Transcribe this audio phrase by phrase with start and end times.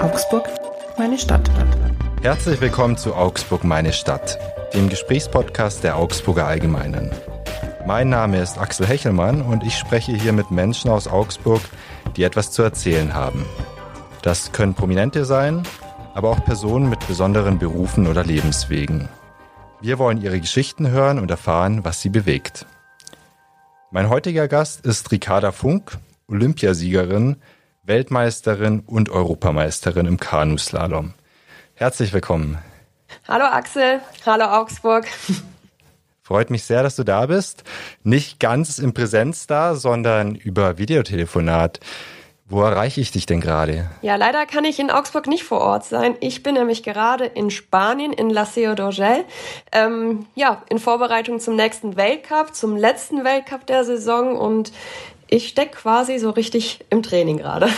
[0.00, 0.48] Augsburg,
[0.96, 1.50] meine Stadt.
[2.22, 4.38] Herzlich willkommen zu Augsburg, meine Stadt,
[4.72, 7.10] dem Gesprächspodcast der Augsburger Allgemeinen.
[7.84, 11.62] Mein Name ist Axel Hechelmann und ich spreche hier mit Menschen aus Augsburg,
[12.16, 13.44] die etwas zu erzählen haben.
[14.22, 15.64] Das können Prominente sein,
[16.14, 19.08] aber auch Personen mit besonderen Berufen oder Lebenswegen.
[19.80, 22.66] Wir wollen ihre Geschichten hören und erfahren, was sie bewegt.
[23.90, 27.38] Mein heutiger Gast ist Ricarda Funk, Olympiasiegerin,
[27.88, 31.14] Weltmeisterin und Europameisterin im Kanuslalom.
[31.74, 32.58] Herzlich willkommen.
[33.26, 35.06] Hallo Axel, hallo Augsburg.
[36.20, 37.64] Freut mich sehr, dass du da bist.
[38.02, 41.80] Nicht ganz in Präsenz da, sondern über Videotelefonat.
[42.50, 43.90] Wo erreiche ich dich denn gerade?
[44.02, 46.16] Ja, leider kann ich in Augsburg nicht vor Ort sein.
[46.20, 49.24] Ich bin nämlich gerade in Spanien, in La Seu d'Urgell.
[49.72, 54.72] Ähm, ja, in Vorbereitung zum nächsten Weltcup, zum letzten Weltcup der Saison und
[55.28, 57.68] ich stecke quasi so richtig im Training gerade.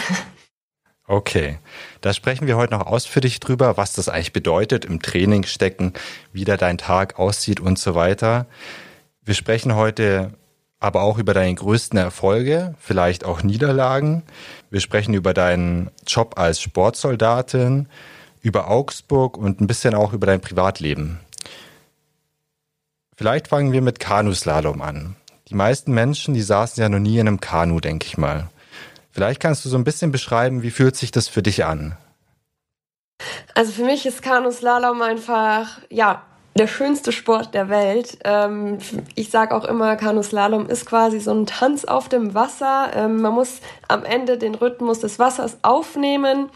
[1.07, 1.59] Okay,
[2.03, 5.93] da sprechen wir heute noch ausführlich drüber, was das eigentlich bedeutet, im Training stecken,
[6.33, 8.47] wie da dein Tag aussieht und so weiter.
[9.25, 10.35] Wir sprechen heute
[10.79, 14.23] aber auch über deine größten Erfolge, vielleicht auch Niederlagen.
[14.71, 17.89] Wir sprechen über deinen Job als Sportsoldatin,
[18.41, 21.19] über Augsburg und ein bisschen auch über dein Privatleben.
[23.15, 25.17] Vielleicht fangen wir mit Kanuslalom an.
[25.51, 28.49] Die meisten Menschen, die saßen ja noch nie in einem Kanu, denke ich mal.
[29.11, 31.97] Vielleicht kannst du so ein bisschen beschreiben, wie fühlt sich das für dich an?
[33.55, 36.23] Also für mich ist Kanuslalom einfach, ja,
[36.57, 38.19] der schönste Sport der Welt.
[38.25, 38.79] Ähm,
[39.17, 42.91] ich sage auch immer, Kanuslalom ist quasi so ein Tanz auf dem Wasser.
[42.95, 46.49] Ähm, man muss am Ende den Rhythmus des Wassers aufnehmen,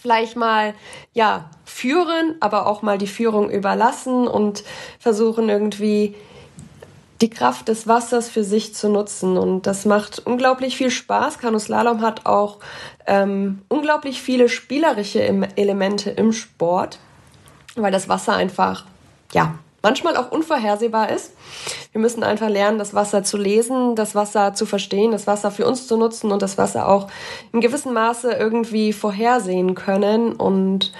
[0.00, 0.74] vielleicht mal
[1.14, 4.62] ja führen, aber auch mal die Führung überlassen und
[4.98, 6.14] versuchen irgendwie
[7.20, 9.36] die Kraft des Wassers für sich zu nutzen.
[9.36, 11.38] Und das macht unglaublich viel Spaß.
[11.38, 12.58] Kanuslalom hat auch
[13.06, 15.22] ähm, unglaublich viele spielerische
[15.56, 16.98] Elemente im Sport,
[17.76, 18.84] weil das Wasser einfach
[19.32, 21.32] ja, manchmal auch unvorhersehbar ist.
[21.92, 25.66] Wir müssen einfach lernen, das Wasser zu lesen, das Wasser zu verstehen, das Wasser für
[25.66, 27.08] uns zu nutzen und das Wasser auch
[27.52, 30.32] in gewissem Maße irgendwie vorhersehen können.
[30.32, 30.92] Und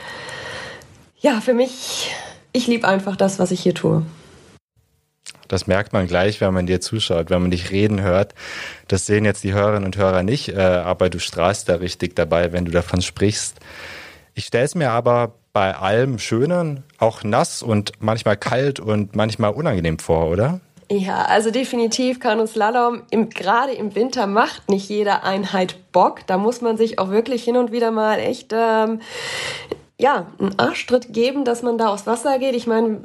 [1.18, 2.14] ja, für mich,
[2.52, 4.02] ich liebe einfach das, was ich hier tue.
[5.50, 8.34] Das merkt man gleich, wenn man dir zuschaut, wenn man dich reden hört.
[8.86, 12.52] Das sehen jetzt die Hörerinnen und Hörer nicht, äh, aber du strahlst da richtig dabei,
[12.52, 13.58] wenn du davon sprichst.
[14.34, 19.50] Ich stelle es mir aber bei allem Schönen auch nass und manchmal kalt und manchmal
[19.50, 20.60] unangenehm vor, oder?
[20.88, 26.26] Ja, also definitiv Kanuslalom im, gerade im Winter macht nicht jede Einheit Bock.
[26.28, 29.00] Da muss man sich auch wirklich hin und wieder mal echt ähm,
[29.98, 32.54] ja einen Arschtritt geben, dass man da aufs Wasser geht.
[32.54, 33.00] Ich meine,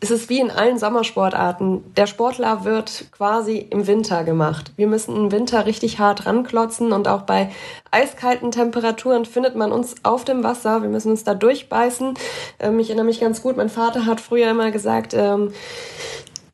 [0.00, 1.94] es ist wie in allen Sommersportarten.
[1.94, 4.72] Der Sportler wird quasi im Winter gemacht.
[4.76, 7.50] Wir müssen im Winter richtig hart ranklotzen und auch bei
[7.90, 10.82] eiskalten Temperaturen findet man uns auf dem Wasser.
[10.82, 12.14] Wir müssen uns da durchbeißen.
[12.60, 15.52] Ähm, ich erinnere mich ganz gut, mein Vater hat früher immer gesagt, ähm,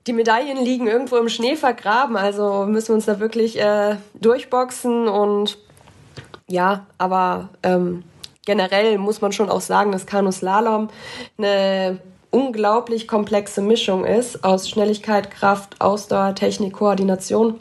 [0.07, 5.09] die Medaillen liegen irgendwo im Schnee vergraben, also müssen wir uns da wirklich äh, durchboxen
[5.09, 5.59] und
[6.47, 8.03] ja, aber ähm,
[8.47, 10.89] generell muss man schon auch sagen, dass Kanuslalom
[11.39, 11.99] eine
[12.31, 17.61] unglaublich komplexe Mischung ist aus Schnelligkeit, Kraft, Ausdauer, Technik, Koordination.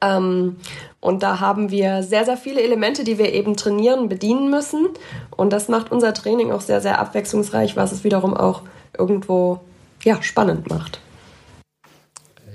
[0.00, 0.56] Ähm,
[1.00, 4.88] und da haben wir sehr, sehr viele Elemente, die wir eben trainieren, bedienen müssen.
[5.30, 8.62] Und das macht unser Training auch sehr, sehr abwechslungsreich, was es wiederum auch
[8.96, 9.60] irgendwo
[10.04, 11.00] ja, spannend macht.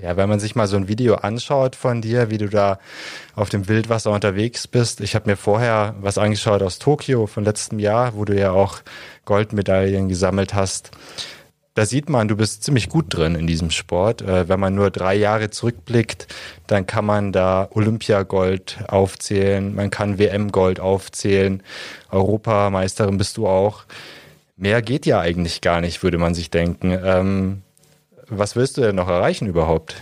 [0.01, 2.77] Ja, wenn man sich mal so ein Video anschaut von dir, wie du da
[3.35, 5.01] auf dem Wildwasser unterwegs bist.
[5.01, 8.79] Ich habe mir vorher was angeschaut aus Tokio von letztem Jahr, wo du ja auch
[9.25, 10.91] Goldmedaillen gesammelt hast.
[11.73, 14.21] Da sieht man, du bist ziemlich gut drin in diesem Sport.
[14.21, 16.27] Äh, wenn man nur drei Jahre zurückblickt,
[16.67, 21.63] dann kann man da Olympiagold aufzählen, man kann WM-Gold aufzählen,
[22.11, 23.83] Europameisterin bist du auch.
[24.57, 27.63] Mehr geht ja eigentlich gar nicht, würde man sich denken.
[28.29, 29.95] Was willst du denn noch erreichen überhaupt?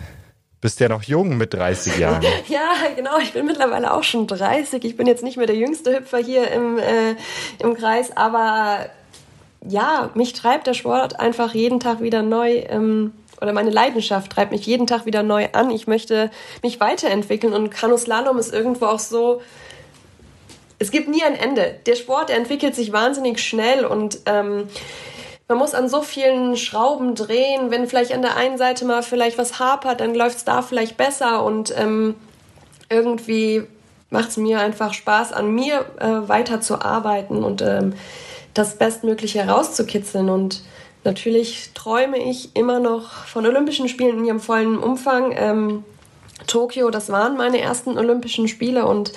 [0.62, 2.24] Bist ja noch jung mit 30 Jahren.
[2.48, 3.20] ja, genau.
[3.20, 4.84] Ich bin mittlerweile auch schon 30.
[4.84, 7.16] Ich bin jetzt nicht mehr der jüngste Hüpfer hier im, äh,
[7.60, 8.88] im Kreis, aber
[9.68, 12.64] ja, mich treibt der Sport einfach jeden Tag wieder neu.
[12.68, 15.70] Ähm, oder meine Leidenschaft treibt mich jeden Tag wieder neu an.
[15.70, 16.32] Ich möchte
[16.64, 19.42] mich weiterentwickeln und Kanuslalom ist irgendwo auch so,
[20.80, 21.80] es gibt nie ein Ende.
[21.86, 24.68] Der Sport der entwickelt sich wahnsinnig schnell und ähm,
[25.48, 27.70] man muss an so vielen Schrauben drehen.
[27.72, 30.98] Wenn vielleicht an der einen Seite mal vielleicht was hapert, dann läuft es da vielleicht
[30.98, 32.16] besser und ähm,
[32.90, 33.64] irgendwie
[34.10, 36.60] macht es mir einfach Spaß, an mir äh, weiter
[37.44, 37.94] und ähm,
[38.54, 40.30] das Bestmögliche herauszukitzeln.
[40.30, 40.64] Und
[41.04, 45.34] natürlich träume ich immer noch von Olympischen Spielen in ihrem vollen Umfang.
[45.36, 45.84] Ähm,
[46.48, 49.14] Tokio, das waren meine ersten Olympischen Spiele und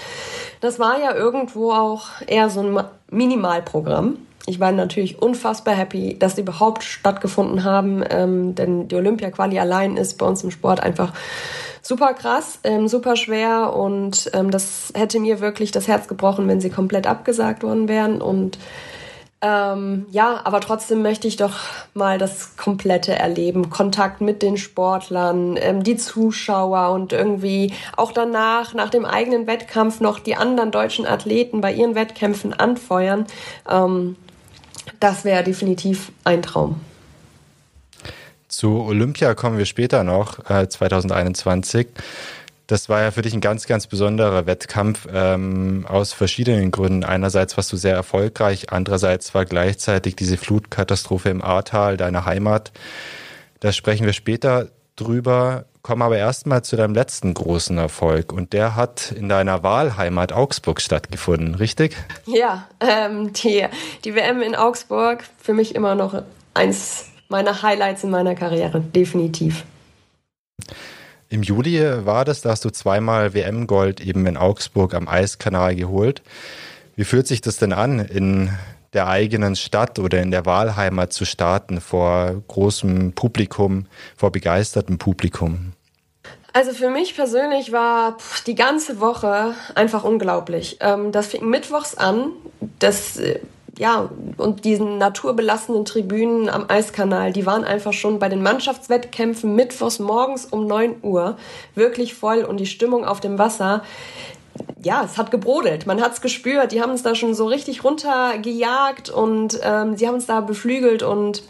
[0.61, 4.19] das war ja irgendwo auch eher so ein Minimalprogramm.
[4.47, 9.97] Ich war natürlich unfassbar happy, dass die überhaupt stattgefunden haben, ähm, denn die Olympia-Quali allein
[9.97, 11.13] ist bei uns im Sport einfach
[11.83, 16.61] super krass, ähm, super schwer und ähm, das hätte mir wirklich das Herz gebrochen, wenn
[16.61, 18.59] sie komplett abgesagt worden wären und
[19.41, 21.55] ähm, ja, aber trotzdem möchte ich doch
[21.95, 23.71] mal das komplette erleben.
[23.71, 30.01] Kontakt mit den Sportlern, ähm, die Zuschauer und irgendwie auch danach, nach dem eigenen Wettkampf,
[30.01, 33.27] noch die anderen deutschen Athleten bei ihren Wettkämpfen anfeuern.
[33.71, 34.17] Ähm,
[35.01, 36.81] das wäre definitiv ein Traum.
[38.49, 41.89] Zu Olympia kommen wir später noch, äh, 2021.
[42.67, 47.05] Das war ja für dich ein ganz, ganz besonderer Wettkampf ähm, aus verschiedenen Gründen.
[47.05, 52.73] Einerseits warst du sehr erfolgreich, andererseits war gleichzeitig diese Flutkatastrophe im Ahrtal, deiner Heimat.
[53.61, 54.69] Da sprechen wir später
[55.01, 58.33] drüber, kommen aber erstmal zu deinem letzten großen Erfolg.
[58.33, 61.97] Und der hat in deiner Wahlheimat Augsburg stattgefunden, richtig?
[62.27, 63.67] Ja, ähm, die,
[64.05, 66.23] die WM in Augsburg für mich immer noch
[66.55, 69.65] eins meiner Highlights in meiner Karriere, definitiv.
[71.31, 76.23] Im Juli war das, da hast du zweimal WM-Gold eben in Augsburg am Eiskanal geholt.
[76.97, 78.51] Wie fühlt sich das denn an, in
[78.93, 83.87] der eigenen Stadt oder in der Wahlheimat zu starten vor großem Publikum,
[84.17, 85.73] vor begeistertem Publikum?
[86.53, 90.79] Also für mich persönlich war die ganze Woche einfach unglaublich.
[90.81, 92.33] Ähm, das fing mittwochs an.
[92.79, 93.41] Das äh,
[93.79, 100.01] ja, und diesen naturbelassenen Tribünen am Eiskanal, die waren einfach schon bei den Mannschaftswettkämpfen mittwochs
[100.01, 101.37] morgens um 9 Uhr
[101.77, 103.85] wirklich voll und die Stimmung auf dem Wasser,
[104.83, 105.87] ja, es hat gebrodelt.
[105.87, 106.73] Man hat es gespürt.
[106.73, 111.03] Die haben uns da schon so richtig runtergejagt und ähm, sie haben uns da beflügelt
[111.03, 111.43] und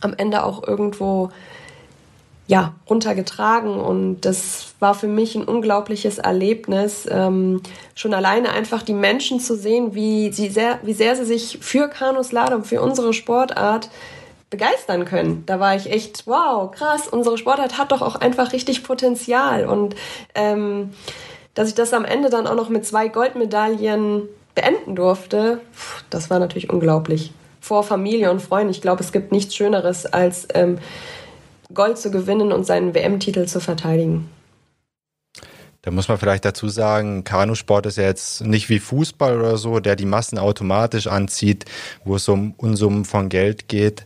[0.00, 1.30] am Ende auch irgendwo
[2.50, 7.62] ja, runtergetragen und das war für mich ein unglaubliches Erlebnis, ähm,
[7.94, 11.86] schon alleine einfach die Menschen zu sehen, wie, sie sehr, wie sehr sie sich für
[11.86, 13.88] Kanuslalom, für unsere Sportart
[14.50, 15.44] begeistern können.
[15.46, 19.94] Da war ich echt, wow, krass, unsere Sportart hat doch auch einfach richtig Potenzial und
[20.34, 20.90] ähm,
[21.54, 25.60] dass ich das am Ende dann auch noch mit zwei Goldmedaillen beenden durfte,
[26.10, 27.32] das war natürlich unglaublich.
[27.60, 30.78] Vor Familie und Freunden, ich glaube, es gibt nichts Schöneres als ähm,
[31.72, 34.28] Gold zu gewinnen und seinen WM-Titel zu verteidigen.
[35.82, 39.80] Da muss man vielleicht dazu sagen, Kanusport ist ja jetzt nicht wie Fußball oder so,
[39.80, 41.64] der die Massen automatisch anzieht,
[42.04, 44.04] wo es um Unsummen von Geld geht.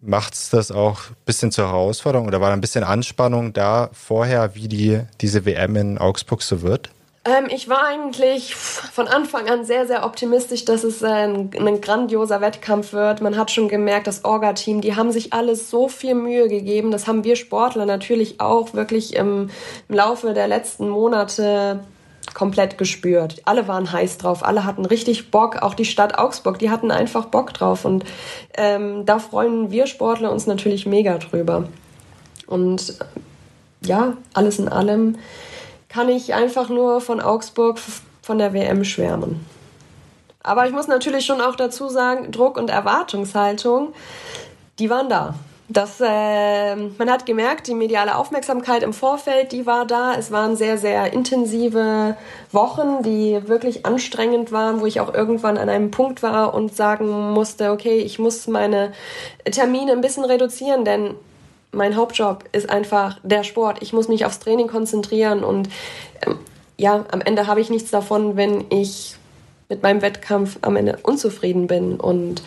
[0.00, 3.90] Macht es das auch ein bisschen zur Herausforderung oder war da ein bisschen Anspannung da
[3.92, 6.90] vorher, wie die, diese WM in Augsburg so wird?
[7.26, 12.40] Ähm, ich war eigentlich von Anfang an sehr, sehr optimistisch, dass es ein, ein grandioser
[12.40, 13.22] Wettkampf wird.
[13.22, 16.90] Man hat schon gemerkt, das Orga-Team, die haben sich alles so viel Mühe gegeben.
[16.90, 19.48] Das haben wir Sportler natürlich auch wirklich im,
[19.88, 21.80] im Laufe der letzten Monate
[22.34, 23.40] komplett gespürt.
[23.44, 27.26] Alle waren heiß drauf, alle hatten richtig Bock, auch die Stadt Augsburg, die hatten einfach
[27.26, 28.04] Bock drauf und
[28.56, 31.68] ähm, da freuen wir Sportler uns natürlich mega drüber.
[32.46, 32.98] Und
[33.80, 35.16] ja, alles in allem
[35.88, 37.78] kann ich einfach nur von Augsburg
[38.20, 39.46] von der WM schwärmen.
[40.42, 43.94] Aber ich muss natürlich schon auch dazu sagen, Druck und Erwartungshaltung,
[44.78, 45.34] die waren da.
[45.68, 50.14] Das, äh, man hat gemerkt, die mediale Aufmerksamkeit im Vorfeld, die war da.
[50.14, 52.16] Es waren sehr, sehr intensive
[52.52, 57.32] Wochen, die wirklich anstrengend waren, wo ich auch irgendwann an einem Punkt war und sagen
[57.32, 58.92] musste, okay, ich muss meine
[59.50, 61.14] Termine ein bisschen reduzieren, denn
[61.72, 63.78] mein Hauptjob ist einfach der Sport.
[63.80, 65.70] Ich muss mich aufs Training konzentrieren und
[66.26, 66.38] ähm,
[66.76, 69.16] ja, am Ende habe ich nichts davon, wenn ich
[69.68, 71.98] mit meinem Wettkampf am Ende unzufrieden bin.
[71.98, 72.42] Und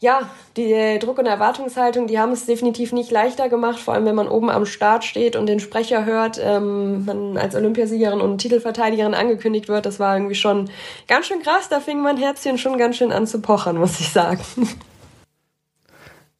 [0.00, 4.14] ja, die Druck- und Erwartungshaltung, die haben es definitiv nicht leichter gemacht, vor allem wenn
[4.14, 9.14] man oben am Start steht und den Sprecher hört, ähm, man als Olympiasiegerin und Titelverteidigerin
[9.14, 9.86] angekündigt wird.
[9.86, 10.70] Das war irgendwie schon
[11.08, 11.68] ganz schön krass.
[11.68, 14.40] Da fing mein Herzchen schon ganz schön an zu pochern, muss ich sagen.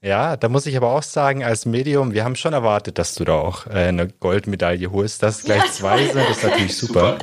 [0.02, 3.24] Ja, da muss ich aber auch sagen, als Medium, wir haben schon erwartet, dass du
[3.24, 5.22] da auch äh, eine Goldmedaille holst.
[5.22, 7.16] Das gleich ja, zwei sind, das ist natürlich super.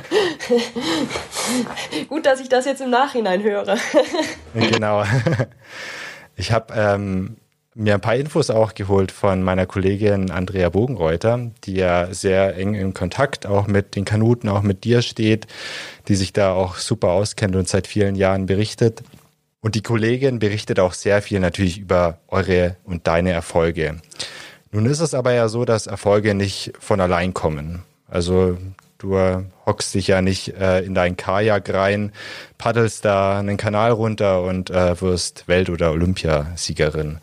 [2.08, 3.76] Gut, dass ich das jetzt im Nachhinein höre.
[4.54, 5.04] genau.
[6.36, 7.36] Ich habe ähm,
[7.74, 12.74] mir ein paar Infos auch geholt von meiner Kollegin Andrea Bogenreuter, die ja sehr eng
[12.74, 15.46] in Kontakt auch mit den Kanuten, auch mit dir steht,
[16.08, 19.02] die sich da auch super auskennt und seit vielen Jahren berichtet.
[19.60, 24.00] Und die Kollegin berichtet auch sehr viel natürlich über eure und deine Erfolge.
[24.72, 27.82] Nun ist es aber ja so, dass Erfolge nicht von allein kommen.
[28.08, 28.58] Also
[29.02, 29.16] du
[29.66, 32.12] hockst dich ja nicht äh, in dein Kajak rein,
[32.58, 37.18] paddelst da einen Kanal runter und äh, wirst Welt- oder Olympiasiegerin.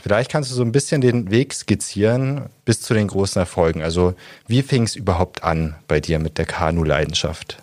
[0.00, 3.82] Vielleicht kannst du so ein bisschen den Weg skizzieren bis zu den großen Erfolgen.
[3.82, 4.14] Also
[4.46, 7.58] wie fing es überhaupt an bei dir mit der Kanu-Leidenschaft?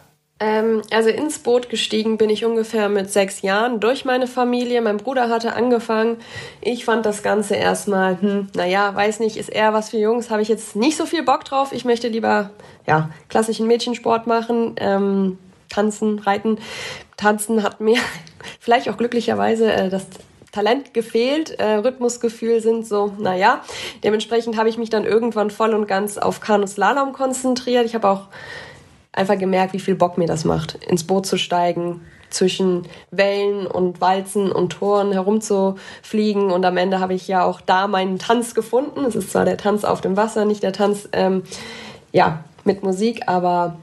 [0.45, 4.79] Ähm, also ins Boot gestiegen bin ich ungefähr mit sechs Jahren durch meine Familie.
[4.79, 6.17] Mein Bruder hatte angefangen.
[6.61, 10.43] Ich fand das Ganze erstmal, hm, naja, weiß nicht, ist eher was für Jungs, habe
[10.43, 11.71] ich jetzt nicht so viel Bock drauf.
[11.71, 12.51] Ich möchte lieber,
[12.85, 16.59] ja, klassischen Mädchensport machen, ähm, tanzen, reiten.
[17.17, 17.97] Tanzen hat mir
[18.59, 20.05] vielleicht auch glücklicherweise äh, das
[20.51, 23.61] Talent gefehlt, äh, Rhythmusgefühl sind so, naja.
[24.03, 27.85] Dementsprechend habe ich mich dann irgendwann voll und ganz auf Kanuslalom konzentriert.
[27.87, 28.27] Ich habe auch
[29.15, 34.01] einfach gemerkt, wie viel Bock mir das macht, ins Boot zu steigen, zwischen Wellen und
[34.01, 36.51] Walzen und Toren herumzufliegen.
[36.51, 39.05] Und am Ende habe ich ja auch da meinen Tanz gefunden.
[39.05, 41.43] Es ist zwar der Tanz auf dem Wasser, nicht der Tanz ähm,
[42.11, 43.77] ja, mit Musik, aber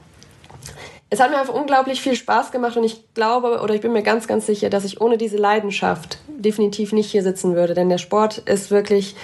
[1.10, 4.02] es hat mir einfach unglaublich viel Spaß gemacht und ich glaube oder ich bin mir
[4.02, 7.74] ganz, ganz sicher, dass ich ohne diese Leidenschaft definitiv nicht hier sitzen würde.
[7.74, 9.14] Denn der Sport ist wirklich,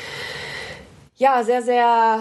[1.17, 2.21] ja, sehr, sehr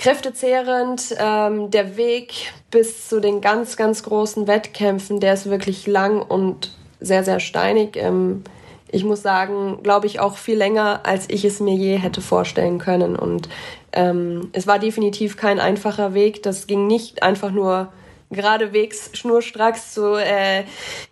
[0.00, 1.14] kräftezehrend.
[1.18, 6.72] Ähm, der Weg bis zu den ganz, ganz großen Wettkämpfen, der ist wirklich lang und
[7.00, 7.96] sehr, sehr steinig.
[7.96, 8.42] Ähm,
[8.90, 12.78] ich muss sagen, glaube ich, auch viel länger, als ich es mir je hätte vorstellen
[12.78, 13.14] können.
[13.14, 13.48] Und
[13.92, 16.42] ähm, es war definitiv kein einfacher Weg.
[16.42, 17.92] Das ging nicht einfach nur
[18.30, 20.64] geradewegs schnurstracks zu äh,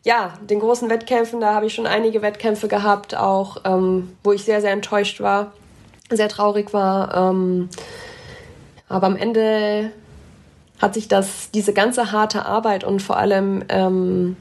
[0.05, 1.41] ja den großen Wettkämpfen.
[1.41, 5.53] Da habe ich schon einige Wettkämpfe gehabt, auch ähm, wo ich sehr sehr enttäuscht war,
[6.11, 7.31] sehr traurig war.
[7.31, 7.69] Ähm,
[8.89, 9.93] aber am Ende
[10.81, 14.37] hat sich das diese ganze harte Arbeit und vor allem ähm,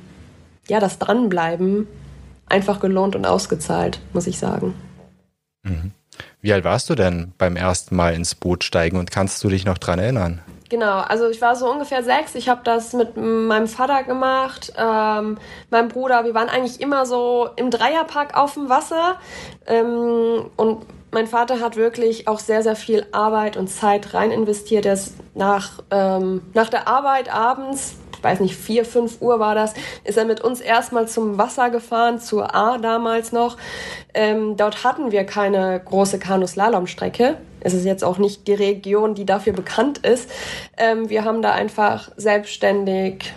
[0.67, 1.87] ja das dranbleiben
[2.47, 4.73] einfach gelohnt und ausgezahlt, muss ich sagen.
[5.63, 5.91] Mhm.
[6.41, 9.65] Wie alt warst du denn beim ersten Mal ins Boot steigen und kannst du dich
[9.65, 10.41] noch dran erinnern?
[10.69, 12.35] Genau, also ich war so ungefähr sechs.
[12.35, 15.37] Ich habe das mit meinem Vater gemacht, ähm,
[15.69, 16.25] meinem Bruder.
[16.25, 19.15] Wir waren eigentlich immer so im Dreierpack auf dem Wasser.
[19.65, 24.85] Ähm, und mein Vater hat wirklich auch sehr, sehr viel Arbeit und Zeit rein investiert.
[24.85, 29.53] Er ist nach, ähm, nach der Arbeit abends ich weiß nicht, vier, fünf Uhr war
[29.53, 29.73] das,
[30.03, 33.57] ist er mit uns erstmal zum Wasser gefahren, zur A damals noch.
[34.13, 37.37] Ähm, dort hatten wir keine große Kanuslalomstrecke.
[37.59, 40.29] Es ist jetzt auch nicht die Region, die dafür bekannt ist.
[40.77, 43.33] Ähm, wir haben da einfach selbstständig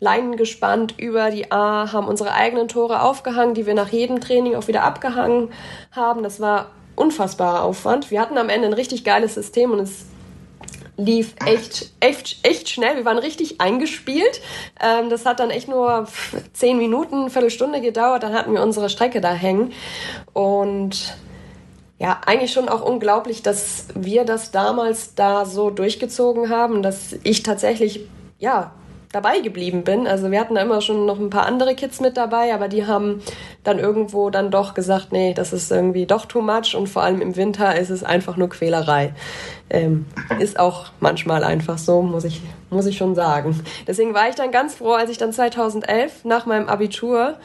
[0.00, 4.54] Leinen gespannt über die A, haben unsere eigenen Tore aufgehangen, die wir nach jedem Training
[4.54, 5.50] auch wieder abgehangen
[5.90, 6.22] haben.
[6.22, 8.10] Das war unfassbarer Aufwand.
[8.10, 10.06] Wir hatten am Ende ein richtig geiles System und es
[10.96, 12.96] lief echt, echt, echt schnell.
[12.96, 14.40] Wir waren richtig eingespielt.
[14.80, 16.08] Ähm, das hat dann echt nur
[16.52, 18.24] zehn Minuten, Viertelstunde gedauert.
[18.24, 19.72] Dann hatten wir unsere Strecke da hängen.
[20.32, 21.16] Und
[21.98, 27.42] ja, eigentlich schon auch unglaublich, dass wir das damals da so durchgezogen haben, dass ich
[27.42, 28.06] tatsächlich,
[28.38, 28.72] ja,
[29.12, 30.06] dabei geblieben bin.
[30.06, 32.86] Also wir hatten da immer schon noch ein paar andere Kids mit dabei, aber die
[32.86, 33.22] haben
[33.64, 37.22] dann irgendwo dann doch gesagt, nee, das ist irgendwie doch too much und vor allem
[37.22, 39.14] im Winter ist es einfach nur Quälerei.
[39.70, 40.06] Ähm,
[40.38, 43.58] ist auch manchmal einfach so, muss ich, muss ich schon sagen.
[43.86, 47.36] Deswegen war ich dann ganz froh, als ich dann 2011 nach meinem Abitur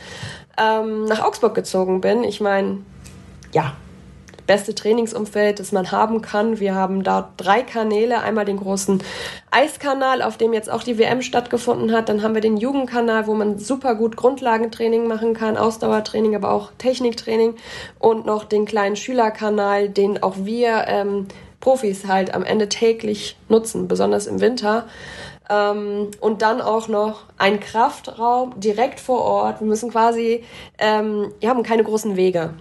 [0.57, 2.23] ähm, nach Augsburg gezogen bin.
[2.23, 2.79] Ich meine,
[3.53, 3.73] ja,
[4.45, 6.59] beste Trainingsumfeld, das man haben kann.
[6.59, 8.21] Wir haben da drei Kanäle.
[8.21, 9.01] Einmal den großen
[9.51, 12.09] Eiskanal, auf dem jetzt auch die WM stattgefunden hat.
[12.09, 16.71] Dann haben wir den Jugendkanal, wo man super gut Grundlagentraining machen kann, Ausdauertraining, aber auch
[16.77, 17.55] Techniktraining.
[17.99, 21.27] Und noch den kleinen Schülerkanal, den auch wir ähm,
[21.59, 24.87] Profis halt am Ende täglich nutzen, besonders im Winter.
[25.49, 29.61] Ähm, und dann auch noch ein Kraftraum direkt vor Ort.
[29.61, 30.43] Wir müssen quasi,
[30.77, 32.53] ähm, wir haben keine großen Wege.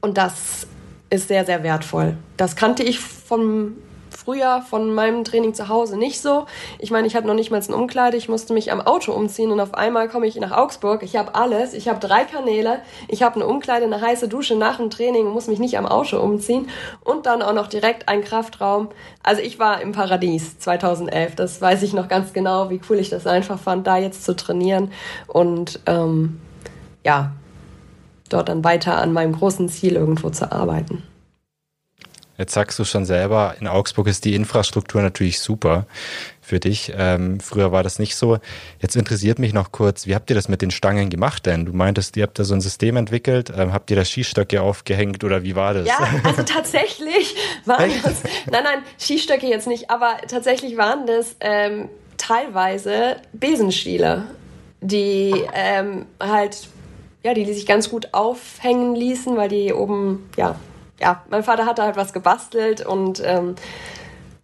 [0.00, 0.66] Und das
[1.10, 2.16] ist sehr, sehr wertvoll.
[2.36, 3.76] Das kannte ich vom
[4.16, 6.46] Frühjahr von meinem Training zu Hause nicht so.
[6.78, 9.50] Ich meine, ich hatte noch nicht mal ein Umkleide, ich musste mich am Auto umziehen
[9.50, 11.02] und auf einmal komme ich nach Augsburg.
[11.02, 14.78] Ich habe alles, ich habe drei Kanäle, ich habe eine Umkleide, eine heiße Dusche nach
[14.78, 16.68] dem Training und muss mich nicht am Auto umziehen
[17.02, 18.88] und dann auch noch direkt ein Kraftraum.
[19.22, 23.10] Also ich war im Paradies 2011, das weiß ich noch ganz genau, wie cool ich
[23.10, 24.92] das einfach fand, da jetzt zu trainieren
[25.26, 26.40] und ähm,
[27.04, 27.32] ja,
[28.28, 31.02] dort dann weiter an meinem großen Ziel irgendwo zu arbeiten.
[32.36, 35.86] Jetzt sagst du schon selber, in Augsburg ist die Infrastruktur natürlich super
[36.40, 36.92] für dich.
[36.96, 38.38] Ähm, früher war das nicht so.
[38.80, 41.64] Jetzt interessiert mich noch kurz, wie habt ihr das mit den Stangen gemacht denn?
[41.64, 43.52] Du meintest, ihr habt da so ein System entwickelt.
[43.56, 45.86] Ähm, habt ihr da Skistöcke aufgehängt oder wie war das?
[45.86, 51.88] Ja, also tatsächlich waren das, nein, nein, Skistöcke jetzt nicht, aber tatsächlich waren das ähm,
[52.16, 54.24] teilweise Besenstiele,
[54.80, 56.68] die ähm, halt
[57.24, 60.56] ja, die sich ganz gut aufhängen ließen, weil die oben, ja,
[61.00, 63.56] ja, mein Vater hatte halt was gebastelt und ähm,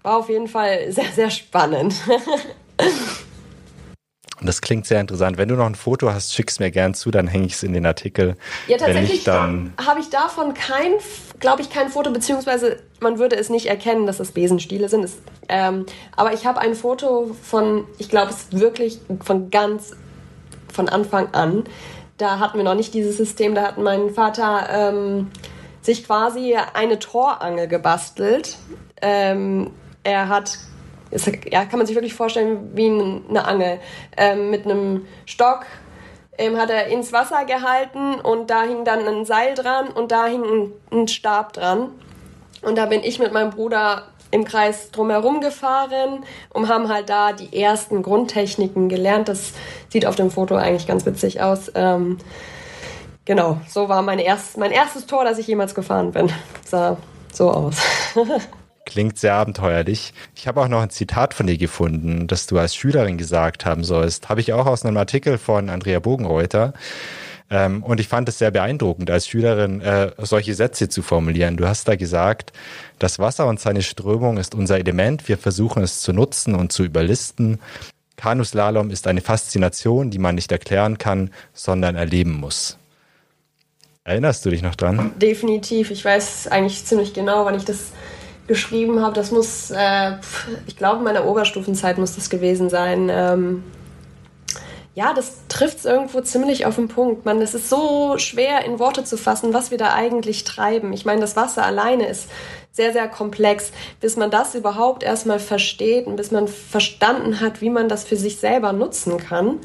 [0.03, 1.95] war auf jeden Fall sehr, sehr spannend.
[4.41, 5.37] Und Das klingt sehr interessant.
[5.37, 7.75] Wenn du noch ein Foto hast, schick's mir gern zu, dann hänge ich es in
[7.75, 8.37] den Artikel.
[8.67, 10.93] Ja, tatsächlich habe ich davon kein,
[11.39, 15.05] glaube ich, kein Foto, beziehungsweise man würde es nicht erkennen, dass das Besenstiele sind.
[15.05, 15.19] Es,
[15.51, 15.85] ähm,
[16.17, 19.95] aber ich habe ein Foto von, ich glaube, es ist wirklich von ganz
[20.73, 21.65] von Anfang an.
[22.21, 25.31] Da hatten wir noch nicht dieses System, da hat mein Vater ähm,
[25.81, 28.59] sich quasi eine Torangel gebastelt.
[29.01, 29.71] Ähm,
[30.05, 30.59] er hat
[31.11, 33.81] ist, ja, kann man sich wirklich vorstellen wie eine Angel.
[34.17, 35.67] Ähm, mit einem Stock
[36.39, 40.27] ähm, hat er ins Wasser gehalten und da hing dann ein Seil dran und da
[40.27, 41.91] hing ein, ein Stab dran.
[42.63, 47.33] Und da bin ich mit meinem Bruder im Kreis drumherum gefahren und haben halt da
[47.33, 49.29] die ersten Grundtechniken gelernt.
[49.29, 49.53] Das
[49.89, 51.71] sieht auf dem Foto eigentlich ganz witzig aus.
[51.75, 52.19] Ähm,
[53.25, 56.31] genau, so war mein, erst, mein erstes Tor, das ich jemals gefahren bin.
[56.65, 56.97] Sah
[57.33, 57.77] so aus.
[58.87, 60.15] Klingt sehr abenteuerlich.
[60.35, 63.85] Ich habe auch noch ein Zitat von dir gefunden, das du als Schülerin gesagt haben
[63.85, 64.29] sollst.
[64.29, 66.73] Habe ich auch aus einem Artikel von Andrea Bogenreuter.
[67.51, 71.57] Ähm, und ich fand es sehr beeindruckend, als Schülerin äh, solche Sätze zu formulieren.
[71.57, 72.53] Du hast da gesagt,
[73.01, 75.29] das Wasser und seine Strömung ist unser Element.
[75.29, 77.59] Wir versuchen es zu nutzen und zu überlisten.
[78.17, 82.79] Kanuslalom ist eine Faszination, die man nicht erklären kann, sondern erleben muss.
[84.05, 85.13] Erinnerst du dich noch dran?
[85.17, 85.91] Definitiv.
[85.91, 87.93] Ich weiß eigentlich ziemlich genau, wann ich das
[88.47, 90.15] geschrieben habe, das muss, äh,
[90.67, 93.09] ich glaube, in meiner Oberstufenzeit muss das gewesen sein.
[93.09, 93.63] Ähm,
[95.01, 97.25] ja, das trifft es irgendwo ziemlich auf den Punkt.
[97.25, 100.93] Man, es ist so schwer in Worte zu fassen, was wir da eigentlich treiben.
[100.93, 102.29] Ich meine, das Wasser alleine ist
[102.71, 103.73] sehr, sehr komplex.
[104.03, 108.17] Bis man das überhaupt erstmal versteht und bis man verstanden hat, wie man das für
[108.17, 109.61] sich selber nutzen kann,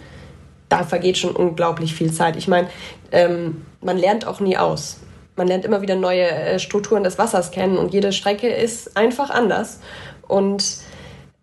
[0.69, 2.37] da vergeht schon unglaublich viel Zeit.
[2.37, 2.69] Ich meine,
[3.11, 5.01] ähm, man lernt auch nie aus
[5.37, 9.29] man lernt immer wieder neue äh, Strukturen des Wassers kennen und jede Strecke ist einfach
[9.29, 9.81] anders.
[10.29, 10.77] Und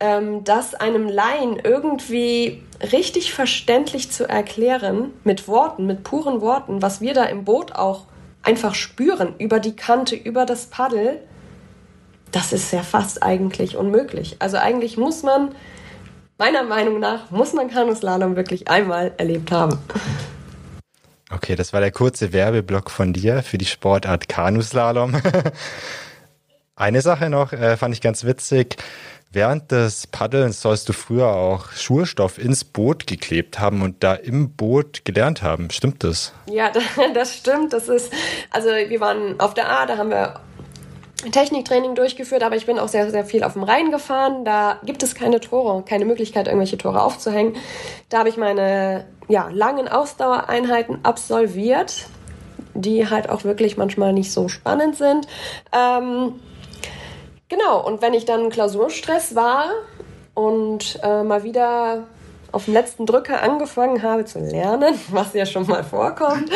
[0.03, 2.61] ähm, das einem Laien irgendwie
[2.93, 8.07] richtig verständlich zu erklären, mit Worten, mit puren Worten, was wir da im Boot auch
[8.43, 11.21] einfach spüren, über die Kante, über das Paddel,
[12.33, 14.37] das ist ja fast eigentlich unmöglich.
[14.41, 15.55] Also eigentlich muss man,
[16.37, 19.79] meiner Meinung nach, muss man Kanuslalom wirklich einmal erlebt haben.
[21.31, 25.15] Okay, das war der kurze Werbeblock von dir für die Sportart Kanuslalom.
[26.75, 28.77] Eine Sache noch, äh, fand ich ganz witzig.
[29.35, 34.51] Während des Paddelns sollst du früher auch Schulstoff ins Boot geklebt haben und da im
[34.51, 35.71] Boot gelernt haben.
[35.71, 36.35] Stimmt das?
[36.51, 36.71] Ja,
[37.15, 37.73] das stimmt.
[37.73, 38.13] Das ist,
[38.51, 40.41] also wir waren auf der A, da haben wir
[41.31, 44.45] Techniktraining durchgeführt, aber ich bin auch sehr, sehr viel auf dem Rhein gefahren.
[44.45, 47.57] Da gibt es keine Tore, keine Möglichkeit, irgendwelche Tore aufzuhängen.
[48.11, 52.07] Da habe ich meine ja, langen Ausdauereinheiten absolviert,
[52.75, 55.27] die halt auch wirklich manchmal nicht so spannend sind.
[55.73, 56.35] Ähm,
[57.53, 59.67] genau, und wenn ich dann Klausurstress war
[60.35, 62.05] und äh, mal wieder
[62.51, 66.51] auf dem letzten Drücker angefangen habe zu lernen, was ja schon mal vorkommt,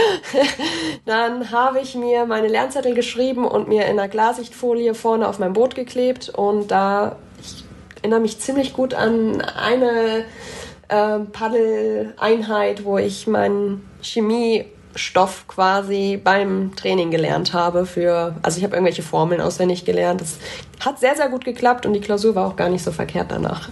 [1.04, 5.52] dann habe ich mir meine Lernzettel geschrieben und mir in einer Glasichtfolie vorne auf mein
[5.52, 7.64] Boot geklebt und da ich
[8.02, 10.24] erinnere mich ziemlich gut an eine
[10.88, 13.88] äh, Paddeleinheit, wo ich meinen
[14.96, 20.20] Chemiestoff quasi beim Training gelernt habe für, also ich habe irgendwelche Formeln auswendig gelernt.
[20.20, 20.38] Das
[20.85, 23.68] hat sehr, sehr gut geklappt und die Klausur war auch gar nicht so verkehrt danach.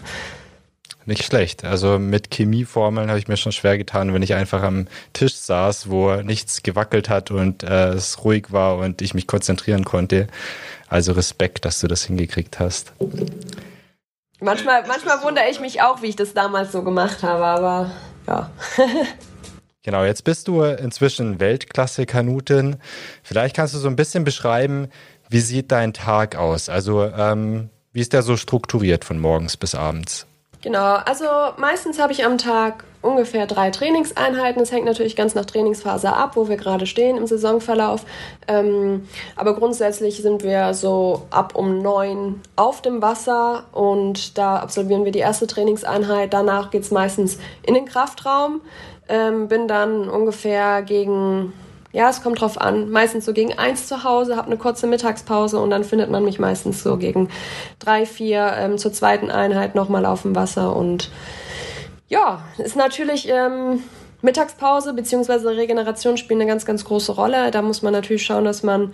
[1.06, 1.64] Nicht schlecht.
[1.64, 5.90] Also mit Chemieformeln habe ich mir schon schwer getan, wenn ich einfach am Tisch saß,
[5.90, 10.28] wo nichts gewackelt hat und äh, es ruhig war und ich mich konzentrieren konnte.
[10.88, 12.92] Also Respekt, dass du das hingekriegt hast.
[14.40, 17.90] Manchmal, manchmal wundere ich mich auch, wie ich das damals so gemacht habe, aber
[18.26, 18.50] ja.
[19.84, 22.76] genau, jetzt bist du inzwischen Weltklasse-Kanutin.
[23.22, 24.88] Vielleicht kannst du so ein bisschen beschreiben,
[25.28, 26.68] wie sieht dein Tag aus?
[26.68, 30.26] Also, ähm, wie ist der so strukturiert von morgens bis abends?
[30.64, 31.26] Genau, also
[31.58, 34.62] meistens habe ich am Tag ungefähr drei Trainingseinheiten.
[34.62, 38.06] Es hängt natürlich ganz nach Trainingsphase ab, wo wir gerade stehen im Saisonverlauf.
[38.48, 45.04] Ähm, aber grundsätzlich sind wir so ab um neun auf dem Wasser und da absolvieren
[45.04, 46.32] wir die erste Trainingseinheit.
[46.32, 48.62] Danach geht es meistens in den Kraftraum.
[49.08, 51.52] Ähm, bin dann ungefähr gegen
[51.94, 52.90] ja, es kommt drauf an.
[52.90, 56.40] Meistens so gegen eins zu Hause, habe eine kurze Mittagspause und dann findet man mich
[56.40, 57.28] meistens so gegen
[57.78, 60.74] drei, vier ähm, zur zweiten Einheit nochmal auf dem Wasser.
[60.74, 61.12] Und
[62.08, 63.84] ja, ist natürlich ähm,
[64.22, 65.50] Mittagspause bzw.
[65.50, 67.52] Regeneration spielen eine ganz, ganz große Rolle.
[67.52, 68.92] Da muss man natürlich schauen, dass man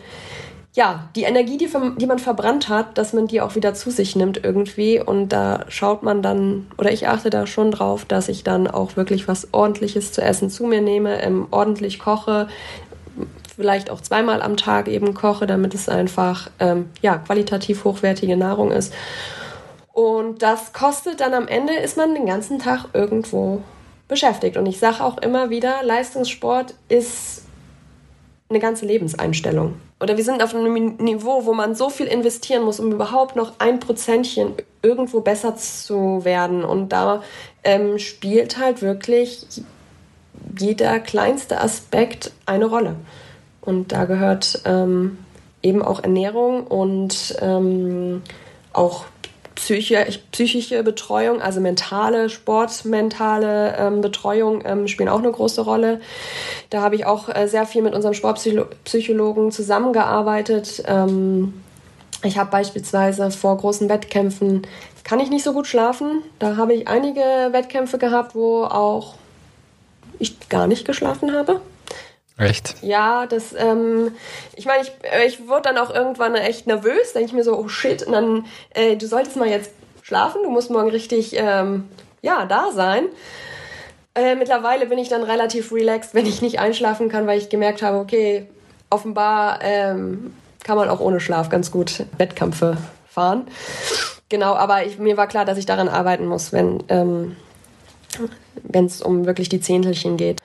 [0.74, 4.14] ja, die Energie, die, die man verbrannt hat, dass man die auch wieder zu sich
[4.14, 5.00] nimmt irgendwie.
[5.00, 8.96] Und da schaut man dann, oder ich achte da schon drauf, dass ich dann auch
[8.96, 12.46] wirklich was Ordentliches zu essen zu mir nehme, ähm, ordentlich koche,
[13.56, 18.70] vielleicht auch zweimal am Tag eben koche, damit es einfach ähm, ja, qualitativ hochwertige Nahrung
[18.70, 18.94] ist.
[19.92, 23.60] Und das kostet dann am Ende, ist man den ganzen Tag irgendwo
[24.06, 24.56] beschäftigt.
[24.56, 27.39] Und ich sage auch immer wieder, Leistungssport ist
[28.50, 29.74] eine ganze Lebenseinstellung.
[30.00, 33.52] Oder wir sind auf einem Niveau, wo man so viel investieren muss, um überhaupt noch
[33.60, 36.64] ein Prozentchen irgendwo besser zu werden.
[36.64, 37.22] Und da
[37.62, 39.46] ähm, spielt halt wirklich
[40.58, 42.96] jeder kleinste Aspekt eine Rolle.
[43.60, 45.18] Und da gehört ähm,
[45.62, 48.22] eben auch Ernährung und ähm,
[48.72, 49.04] auch
[49.60, 56.00] Psyche, psychische Betreuung, also mentale, sportmentale ähm, Betreuung ähm, spielen auch eine große Rolle.
[56.70, 60.82] Da habe ich auch äh, sehr viel mit unserem Sportpsychologen zusammengearbeitet.
[60.86, 61.62] Ähm,
[62.22, 64.62] ich habe beispielsweise vor großen Wettkämpfen
[65.04, 66.22] kann ich nicht so gut schlafen.
[66.38, 69.14] Da habe ich einige Wettkämpfe gehabt, wo auch
[70.18, 71.60] ich gar nicht geschlafen habe.
[72.40, 72.76] Echt?
[72.82, 74.12] Ja, das, ähm,
[74.56, 77.56] ich meine, ich, äh, ich wurde dann auch irgendwann echt nervös, denke ich mir so,
[77.56, 79.70] oh shit, und dann, äh, du solltest mal jetzt
[80.02, 81.88] schlafen, du musst morgen richtig, ähm,
[82.22, 83.04] ja, da sein.
[84.14, 87.82] Äh, mittlerweile bin ich dann relativ relaxed, wenn ich nicht einschlafen kann, weil ich gemerkt
[87.82, 88.46] habe, okay,
[88.88, 93.46] offenbar ähm, kann man auch ohne Schlaf ganz gut Wettkämpfe fahren.
[94.30, 97.36] Genau, aber ich, mir war klar, dass ich daran arbeiten muss, wenn ähm,
[98.72, 100.40] es um wirklich die Zehntelchen geht.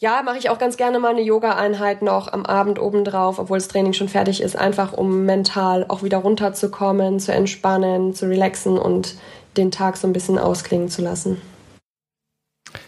[0.00, 3.66] Ja, mache ich auch ganz gerne mal eine Yoga-Einheit noch am Abend obendrauf, obwohl das
[3.66, 9.16] Training schon fertig ist, einfach um mental auch wieder runterzukommen, zu entspannen, zu relaxen und
[9.56, 11.42] den Tag so ein bisschen ausklingen zu lassen.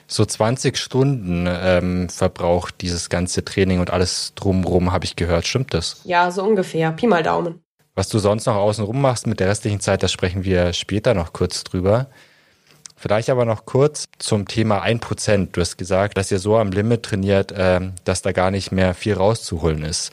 [0.07, 5.49] So 20 Stunden ähm, verbraucht dieses ganze Training und alles drumrum, habe ich gehört.
[5.49, 6.03] Stimmt das?
[6.05, 6.93] Ja, so ungefähr.
[6.93, 7.61] Pi mal Daumen.
[7.97, 11.33] Was du sonst noch außenrum machst mit der restlichen Zeit, da sprechen wir später noch
[11.33, 12.07] kurz drüber.
[13.03, 15.49] Vielleicht aber noch kurz zum Thema 1%.
[15.53, 18.93] Du hast gesagt, dass ihr so am Limit trainiert, ähm, dass da gar nicht mehr
[18.93, 20.13] viel rauszuholen ist.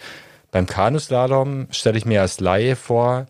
[0.51, 3.25] Beim Kanuslalom stelle ich mir als Laie vor,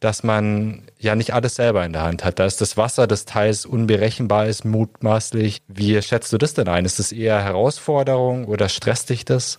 [0.00, 2.38] dass man ja nicht alles selber in der Hand hat.
[2.38, 5.62] Da ist das Wasser des Teils unberechenbar ist, mutmaßlich.
[5.68, 6.84] Wie schätzt du das denn ein?
[6.84, 9.58] Ist das eher Herausforderung oder stresst dich das?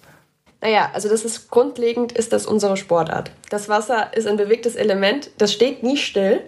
[0.61, 3.31] Naja, also das ist grundlegend, ist das unsere Sportart.
[3.49, 6.41] Das Wasser ist ein bewegtes Element, das steht nie still.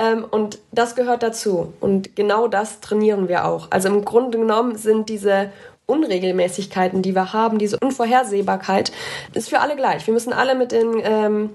[0.00, 1.74] Ähm, und das gehört dazu.
[1.78, 3.68] Und genau das trainieren wir auch.
[3.70, 5.50] Also im Grunde genommen sind diese
[5.86, 8.92] Unregelmäßigkeiten, die wir haben, diese Unvorhersehbarkeit,
[9.34, 10.06] ist für alle gleich.
[10.06, 11.50] Wir müssen alle mit den ähm,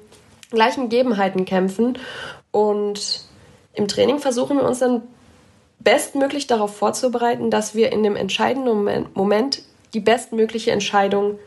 [0.52, 1.98] gleichen Gegebenheiten kämpfen.
[2.52, 3.24] Und
[3.74, 5.02] im Training versuchen wir uns dann
[5.80, 11.40] bestmöglich darauf vorzubereiten, dass wir in dem entscheidenden Moment die bestmögliche Entscheidung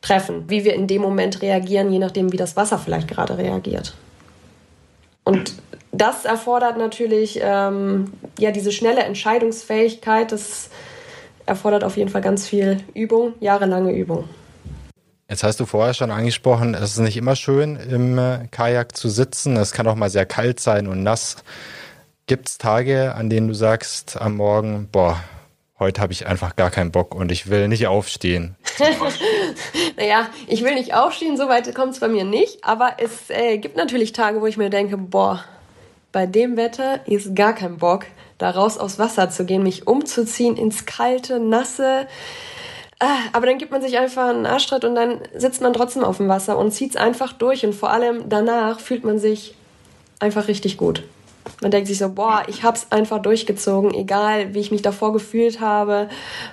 [0.00, 3.94] treffen, wie wir in dem Moment reagieren, je nachdem, wie das Wasser vielleicht gerade reagiert.
[5.24, 5.54] Und
[5.96, 10.32] das erfordert natürlich ähm, ja diese schnelle Entscheidungsfähigkeit.
[10.32, 10.70] Das
[11.46, 14.28] erfordert auf jeden Fall ganz viel Übung, jahrelange Übung.
[15.28, 19.08] Jetzt hast du vorher schon angesprochen, es ist nicht immer schön im äh, Kajak zu
[19.08, 19.56] sitzen.
[19.56, 21.36] Es kann auch mal sehr kalt sein und nass.
[22.26, 25.22] Gibt es Tage, an denen du sagst am Morgen, boah,
[25.78, 28.56] heute habe ich einfach gar keinen Bock und ich will nicht aufstehen.
[29.96, 33.58] naja, ich will nicht aufstehen, so weit kommt es bei mir nicht, aber es äh,
[33.58, 35.44] gibt natürlich Tage, wo ich mir denke, boah,
[36.14, 38.06] bei dem Wetter ist gar kein Bock,
[38.38, 42.06] da raus aufs Wasser zu gehen, mich umzuziehen ins kalte, nasse.
[43.00, 46.18] Ah, aber dann gibt man sich einfach einen Arschtritt und dann sitzt man trotzdem auf
[46.18, 47.66] dem Wasser und zieht es einfach durch.
[47.66, 49.56] Und vor allem danach fühlt man sich
[50.20, 51.02] einfach richtig gut.
[51.60, 55.60] Man denkt sich so, boah, ich hab's einfach durchgezogen, egal wie ich mich davor gefühlt
[55.60, 56.08] habe.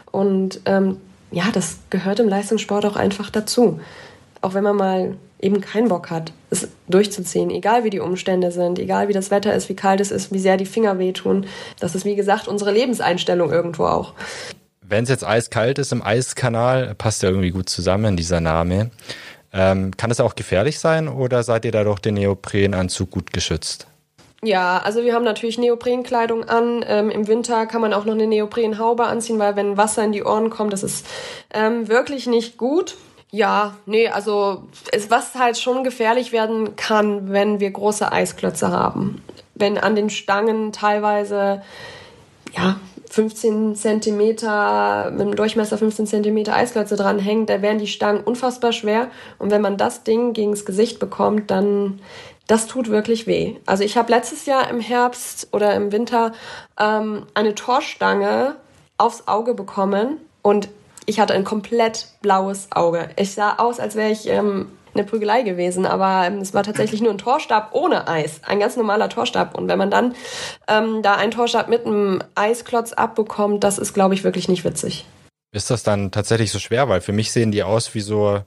[0.09, 0.97] Und ähm,
[1.29, 3.79] ja, das gehört im Leistungssport auch einfach dazu.
[4.41, 8.79] Auch wenn man mal eben keinen Bock hat, es durchzuziehen, egal wie die Umstände sind,
[8.79, 11.45] egal wie das Wetter ist, wie kalt es ist, wie sehr die Finger wehtun.
[11.79, 14.13] Das ist, wie gesagt, unsere Lebenseinstellung irgendwo auch.
[14.81, 18.91] Wenn es jetzt eiskalt ist im Eiskanal, passt ja irgendwie gut zusammen, dieser Name.
[19.53, 23.87] Ähm, kann es auch gefährlich sein oder seid ihr da durch den Neoprenanzug gut geschützt?
[24.43, 26.83] Ja, also wir haben natürlich Neoprenkleidung an.
[26.87, 30.23] Ähm, Im Winter kann man auch noch eine Neoprenhaube anziehen, weil wenn Wasser in die
[30.23, 31.05] Ohren kommt, das ist
[31.53, 32.97] ähm, wirklich nicht gut.
[33.31, 39.23] Ja, nee, also es, was halt schon gefährlich werden kann, wenn wir große Eisklötze haben.
[39.55, 41.61] Wenn an den Stangen teilweise
[42.53, 42.77] ja,
[43.09, 49.09] 15 Zentimeter, mit einem Durchmesser 15 Zentimeter Eisklötze dranhängen, da wären die Stangen unfassbar schwer.
[49.37, 51.99] Und wenn man das Ding gegens Gesicht bekommt, dann
[52.47, 53.55] das tut wirklich weh.
[53.65, 56.33] Also ich habe letztes Jahr im Herbst oder im Winter
[56.77, 58.57] ähm, eine Torstange
[58.97, 60.67] aufs Auge bekommen und
[61.05, 63.09] ich hatte ein komplett blaues Auge.
[63.15, 67.01] Ich sah aus, als wäre ich ähm, eine Prügelei gewesen, aber ähm, es war tatsächlich
[67.01, 69.57] nur ein Torstab ohne Eis, ein ganz normaler Torstab.
[69.57, 70.15] Und wenn man dann
[70.67, 75.05] ähm, da einen Torstab mit einem Eisklotz abbekommt, das ist, glaube ich, wirklich nicht witzig.
[75.53, 76.87] Ist das dann tatsächlich so schwer?
[76.87, 78.41] Weil für mich sehen die aus wie so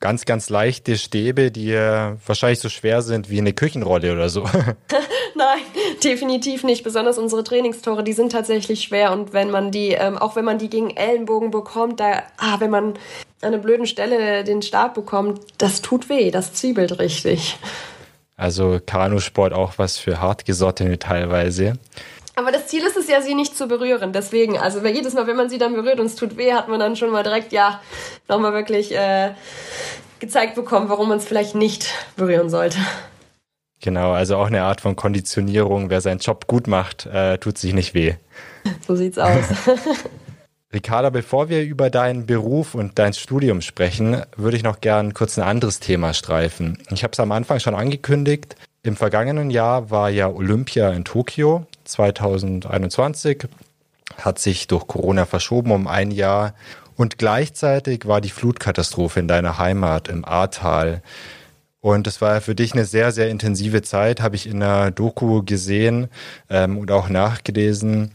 [0.00, 4.44] ganz, ganz leichte Stäbe, die wahrscheinlich so schwer sind wie eine Küchenrolle oder so.
[5.34, 5.60] Nein,
[6.02, 6.82] definitiv nicht.
[6.82, 9.12] Besonders unsere Trainingstore, die sind tatsächlich schwer.
[9.12, 12.70] Und wenn man die, ähm, auch wenn man die gegen Ellenbogen bekommt, da, ah, wenn
[12.70, 12.94] man
[13.42, 17.58] an einer blöden Stelle den Stab bekommt, das tut weh, das zwiebelt richtig.
[18.38, 21.74] Also Kanusport auch was für hartgesottene teilweise.
[22.38, 24.12] Aber das Ziel ist es ja, sie nicht zu berühren.
[24.12, 26.78] Deswegen, also jedes Mal, wenn man sie dann berührt und es tut weh, hat man
[26.78, 27.80] dann schon mal direkt, ja,
[28.28, 29.30] nochmal wirklich äh,
[30.20, 32.78] gezeigt bekommen, warum man es vielleicht nicht berühren sollte.
[33.80, 35.88] Genau, also auch eine Art von Konditionierung.
[35.88, 38.14] Wer seinen Job gut macht, äh, tut sich nicht weh.
[38.86, 39.44] So sieht's aus.
[40.74, 45.38] Ricarda, bevor wir über deinen Beruf und dein Studium sprechen, würde ich noch gern kurz
[45.38, 46.76] ein anderes Thema streifen.
[46.90, 48.56] Ich habe es am Anfang schon angekündigt.
[48.86, 53.48] Im vergangenen Jahr war ja Olympia in Tokio 2021,
[54.16, 56.54] hat sich durch Corona verschoben um ein Jahr
[56.94, 61.02] und gleichzeitig war die Flutkatastrophe in deiner Heimat im Ahrtal.
[61.80, 65.42] Und es war für dich eine sehr, sehr intensive Zeit, habe ich in der Doku
[65.42, 66.06] gesehen
[66.48, 68.12] ähm, und auch nachgelesen.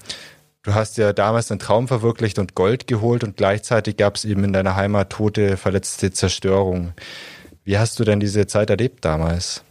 [0.63, 4.45] Du hast ja damals einen Traum verwirklicht und Gold geholt und gleichzeitig gab es eben
[4.45, 6.93] in deiner Heimat tote, verletzte Zerstörung.
[7.65, 9.65] Wie hast du denn diese Zeit erlebt damals?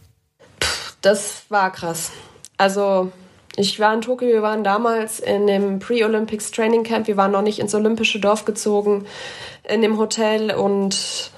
[1.01, 2.11] Das war krass.
[2.57, 3.11] Also
[3.55, 7.41] ich war in Tokio, wir waren damals in dem Pre-Olympics Training Camp, wir waren noch
[7.41, 9.05] nicht ins olympische Dorf gezogen,
[9.67, 11.31] in dem Hotel und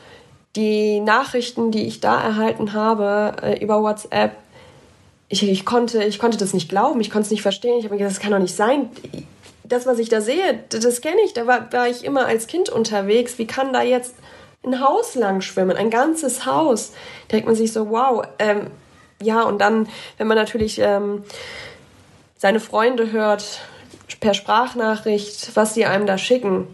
[0.55, 4.35] die Nachrichten, die ich da erhalten habe äh, über WhatsApp,
[5.29, 7.79] ich, ich, konnte, ich konnte das nicht glauben, ich konnte es nicht verstehen.
[7.79, 8.89] Ich habe mir gedacht, das kann doch nicht sein.
[9.63, 11.33] Das, was ich da sehe, das kenne ich.
[11.33, 13.39] Da war, war ich immer als Kind unterwegs.
[13.39, 14.13] Wie kann da jetzt
[14.63, 16.91] ein Haus lang schwimmen, ein ganzes Haus?
[17.29, 18.67] Da denkt man sich so, wow, ähm,
[19.23, 21.23] ja, und dann, wenn man natürlich ähm,
[22.37, 23.61] seine Freunde hört,
[24.19, 26.67] per Sprachnachricht, was sie einem da schicken,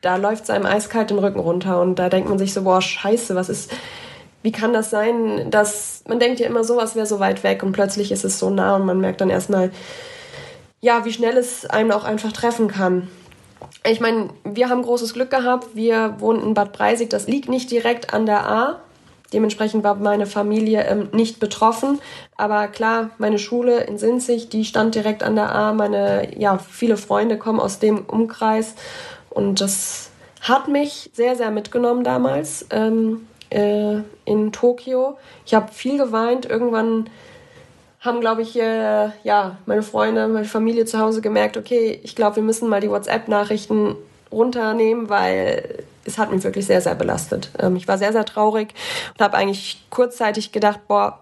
[0.00, 2.80] da läuft es einem eiskalt den Rücken runter und da denkt man sich so, boah,
[2.80, 3.72] scheiße, was ist,
[4.42, 7.72] wie kann das sein, dass, man denkt ja immer, sowas wäre so weit weg und
[7.72, 9.70] plötzlich ist es so nah und man merkt dann erstmal,
[10.80, 13.08] ja, wie schnell es einem auch einfach treffen kann.
[13.84, 15.74] Ich meine, wir haben großes Glück gehabt.
[15.74, 17.10] Wir wohnen in Bad Breisig.
[17.10, 18.80] Das liegt nicht direkt an der A.
[19.32, 22.00] Dementsprechend war meine Familie ähm, nicht betroffen.
[22.36, 25.72] Aber klar, meine Schule in Sinzig, die stand direkt an der A.
[25.72, 28.74] Meine, ja, viele Freunde kommen aus dem Umkreis.
[29.30, 30.10] Und das
[30.40, 35.16] hat mich sehr, sehr mitgenommen damals ähm, äh, in Tokio.
[35.44, 36.46] Ich habe viel geweint.
[36.46, 37.10] Irgendwann
[38.00, 42.36] haben, glaube ich, äh, ja, meine Freunde, meine Familie zu Hause gemerkt, okay, ich glaube,
[42.36, 43.96] wir müssen mal die WhatsApp-Nachrichten
[44.30, 47.50] runternehmen, weil es hat mich wirklich sehr, sehr belastet.
[47.58, 48.74] Ähm, ich war sehr, sehr traurig
[49.14, 51.20] und habe eigentlich kurzzeitig gedacht, boah,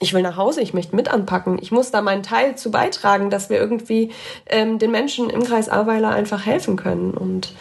[0.00, 1.58] ich will nach Hause, ich möchte mit anpacken.
[1.60, 4.10] Ich muss da meinen Teil zu beitragen, dass wir irgendwie
[4.46, 7.12] ähm, den Menschen im Kreis Ahrweiler einfach helfen können.
[7.12, 7.52] Und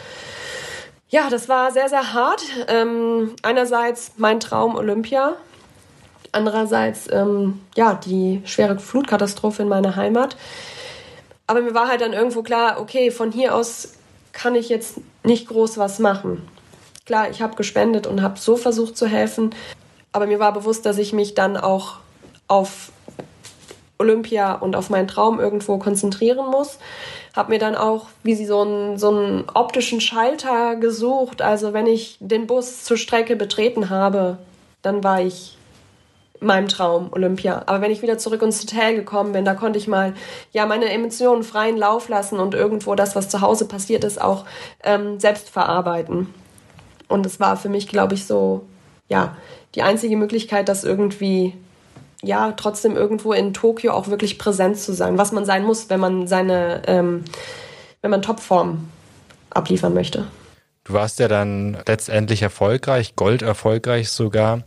[1.09, 2.41] ja, das war sehr, sehr hart.
[2.67, 5.35] Ähm, einerseits mein Traum Olympia,
[6.31, 10.35] andererseits ähm, ja die schwere Flutkatastrophe in meiner Heimat.
[11.45, 13.93] Aber mir war halt dann irgendwo klar, okay, von hier aus
[14.31, 16.41] kann ich jetzt nicht groß was machen.
[17.05, 19.53] Klar, ich habe gespendet und habe so versucht zu helfen,
[20.11, 21.95] aber mir war bewusst, dass ich mich dann auch
[22.47, 22.91] auf
[23.97, 26.77] Olympia und auf meinen Traum irgendwo konzentrieren muss.
[27.35, 31.41] Habe mir dann auch wie sie so einen, so einen optischen Schalter gesucht.
[31.41, 34.37] Also wenn ich den Bus zur Strecke betreten habe,
[34.81, 35.57] dann war ich
[36.43, 37.63] meinem Traum Olympia.
[37.65, 40.13] Aber wenn ich wieder zurück ins Hotel gekommen bin, da konnte ich mal
[40.51, 44.45] ja meine Emotionen freien Lauf lassen und irgendwo das, was zu Hause passiert ist, auch
[44.83, 46.33] ähm, selbst verarbeiten.
[47.07, 48.65] Und es war für mich, glaube ich, so
[49.09, 49.35] ja
[49.75, 51.53] die einzige Möglichkeit, das irgendwie
[52.21, 55.99] ja trotzdem irgendwo in Tokio auch wirklich präsent zu sein, was man sein muss, wenn
[55.99, 57.23] man seine ähm,
[58.01, 58.89] wenn man Topform
[59.49, 60.27] abliefern möchte.
[60.85, 64.63] Du warst ja dann letztendlich erfolgreich, Gold erfolgreich sogar.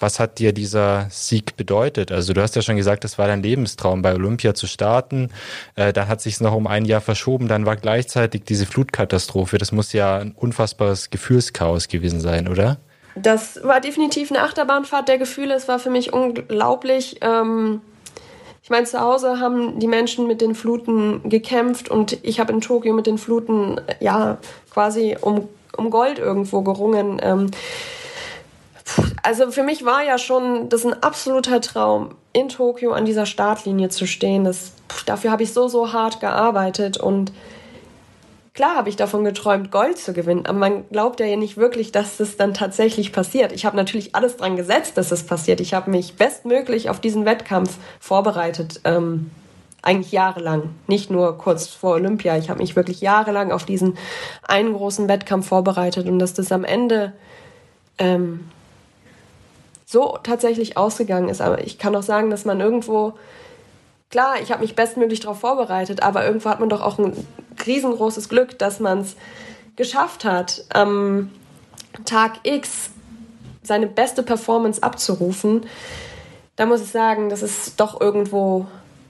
[0.00, 2.10] Was hat dir dieser Sieg bedeutet?
[2.10, 5.30] Also du hast ja schon gesagt, es war dein Lebenstraum, bei Olympia zu starten.
[5.74, 7.48] Äh, dann hat sich noch um ein Jahr verschoben.
[7.48, 9.58] Dann war gleichzeitig diese Flutkatastrophe.
[9.58, 12.78] Das muss ja ein unfassbares Gefühlschaos gewesen sein, oder?
[13.14, 15.52] Das war definitiv eine Achterbahnfahrt der Gefühle.
[15.52, 17.18] Es war für mich unglaublich.
[17.20, 17.82] Ähm
[18.62, 22.60] ich meine, zu Hause haben die Menschen mit den Fluten gekämpft und ich habe in
[22.60, 24.36] Tokio mit den Fluten ja
[24.70, 25.48] quasi um
[25.78, 27.20] um Gold irgendwo gerungen.
[27.22, 27.50] Ähm,
[29.22, 33.88] also für mich war ja schon das ein absoluter Traum, in Tokio an dieser Startlinie
[33.88, 34.44] zu stehen.
[34.44, 34.72] Das,
[35.06, 37.32] dafür habe ich so, so hart gearbeitet und
[38.54, 42.16] klar habe ich davon geträumt, Gold zu gewinnen, aber man glaubt ja nicht wirklich, dass
[42.16, 43.52] das dann tatsächlich passiert.
[43.52, 45.60] Ich habe natürlich alles dran gesetzt, dass es das passiert.
[45.60, 48.80] Ich habe mich bestmöglich auf diesen Wettkampf vorbereitet.
[48.84, 49.30] Ähm,
[49.82, 52.36] eigentlich jahrelang, nicht nur kurz vor Olympia.
[52.36, 53.96] Ich habe mich wirklich jahrelang auf diesen
[54.42, 57.12] einen großen Wettkampf vorbereitet und dass das am Ende
[57.98, 58.48] ähm,
[59.86, 61.40] so tatsächlich ausgegangen ist.
[61.40, 63.14] Aber ich kann auch sagen, dass man irgendwo,
[64.10, 67.12] klar, ich habe mich bestmöglich darauf vorbereitet, aber irgendwo hat man doch auch ein
[67.64, 69.16] riesengroßes Glück, dass man es
[69.76, 71.30] geschafft hat, am
[72.04, 72.90] Tag X
[73.62, 75.64] seine beste Performance abzurufen.
[76.56, 78.66] Da muss ich sagen, das ist doch irgendwo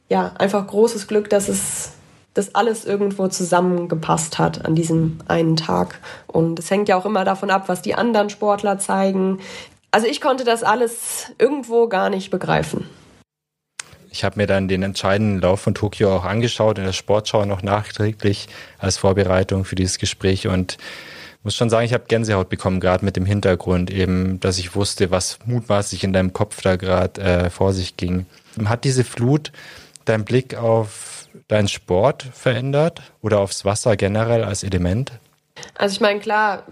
[0.08, 1.92] ja einfach großes Glück, dass es
[2.34, 6.00] das alles irgendwo zusammengepasst hat an diesem einen Tag.
[6.26, 9.40] Und es hängt ja auch immer davon ab, was die anderen Sportler zeigen,
[9.90, 12.84] also ich konnte das alles irgendwo gar nicht begreifen.
[14.10, 17.62] Ich habe mir dann den entscheidenden Lauf von Tokio auch angeschaut in der Sportschau noch
[17.62, 20.78] nachträglich als Vorbereitung für dieses Gespräch und
[21.42, 25.10] muss schon sagen, ich habe Gänsehaut bekommen, gerade mit dem Hintergrund eben, dass ich wusste,
[25.10, 28.26] was mutmaßlich in deinem Kopf da gerade äh, vor sich ging.
[28.64, 29.52] Hat diese Flut
[30.08, 35.12] deinen Blick auf deinen Sport verändert oder aufs Wasser generell als Element?
[35.74, 36.62] Also ich meine, klar,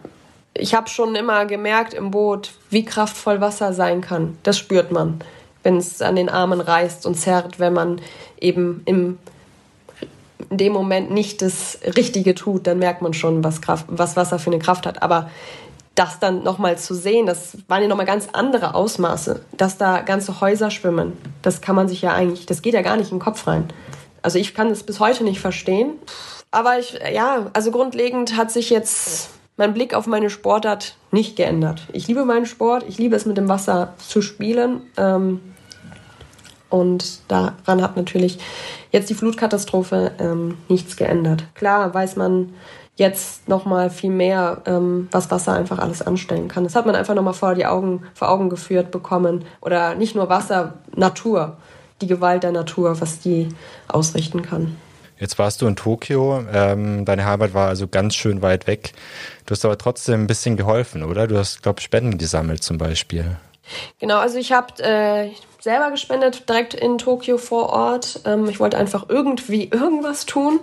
[0.54, 4.38] ich habe schon immer gemerkt im Boot, wie kraftvoll Wasser sein kann.
[4.42, 5.20] Das spürt man,
[5.62, 8.00] wenn es an den Armen reißt und zerrt, wenn man
[8.40, 9.18] eben im,
[10.50, 14.38] in dem Moment nicht das Richtige tut, dann merkt man schon, was, Kraft, was Wasser
[14.38, 15.02] für eine Kraft hat.
[15.02, 15.30] Aber
[15.96, 20.40] das dann nochmal zu sehen, das waren ja nochmal ganz andere Ausmaße, dass da ganze
[20.40, 21.14] Häuser schwimmen.
[21.42, 23.68] Das kann man sich ja eigentlich, das geht ja gar nicht in den Kopf rein.
[24.22, 25.94] Also ich kann das bis heute nicht verstehen.
[26.50, 31.86] Aber ich, ja, also grundlegend hat sich jetzt mein Blick auf meine Sportart nicht geändert.
[31.92, 34.82] Ich liebe meinen Sport, ich liebe es mit dem Wasser zu spielen.
[34.96, 35.40] Ähm,
[36.68, 38.38] und daran hat natürlich
[38.90, 41.44] jetzt die Flutkatastrophe ähm, nichts geändert.
[41.54, 42.52] Klar weiß man
[42.96, 46.64] jetzt noch mal viel mehr, ähm, was Wasser einfach alles anstellen kann.
[46.64, 50.14] Das hat man einfach noch mal vor die Augen vor Augen geführt bekommen oder nicht
[50.14, 51.58] nur Wasser, Natur,
[52.00, 53.48] die Gewalt der Natur, was die
[53.88, 54.76] ausrichten kann.
[55.18, 58.92] Jetzt warst du in Tokio, ähm, deine Heimat war also ganz schön weit weg.
[59.46, 61.26] Du hast aber trotzdem ein bisschen geholfen, oder?
[61.26, 63.36] Du hast, glaube ich, Spenden gesammelt zum Beispiel.
[63.98, 65.30] Genau, also ich habe äh,
[65.60, 68.20] selber gespendet, direkt in Tokio vor Ort.
[68.26, 70.60] Ähm, ich wollte einfach irgendwie irgendwas tun.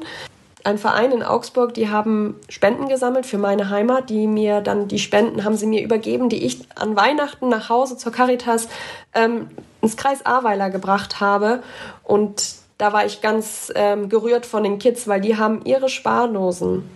[0.65, 4.99] Ein Verein in Augsburg, die haben Spenden gesammelt für meine Heimat, die mir dann die
[4.99, 8.69] Spenden haben sie mir übergeben, die ich an Weihnachten nach Hause zur Caritas
[9.13, 9.49] ähm,
[9.81, 11.61] ins Kreis Ahrweiler gebracht habe.
[12.03, 16.89] Und da war ich ganz ähm, gerührt von den Kids, weil die haben ihre Spardosen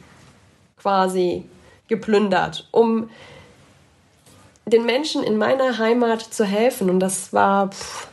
[0.80, 1.44] quasi
[1.90, 3.10] geplündert, um
[4.66, 6.90] den Menschen in meiner Heimat zu helfen.
[6.90, 8.08] Und das war pff,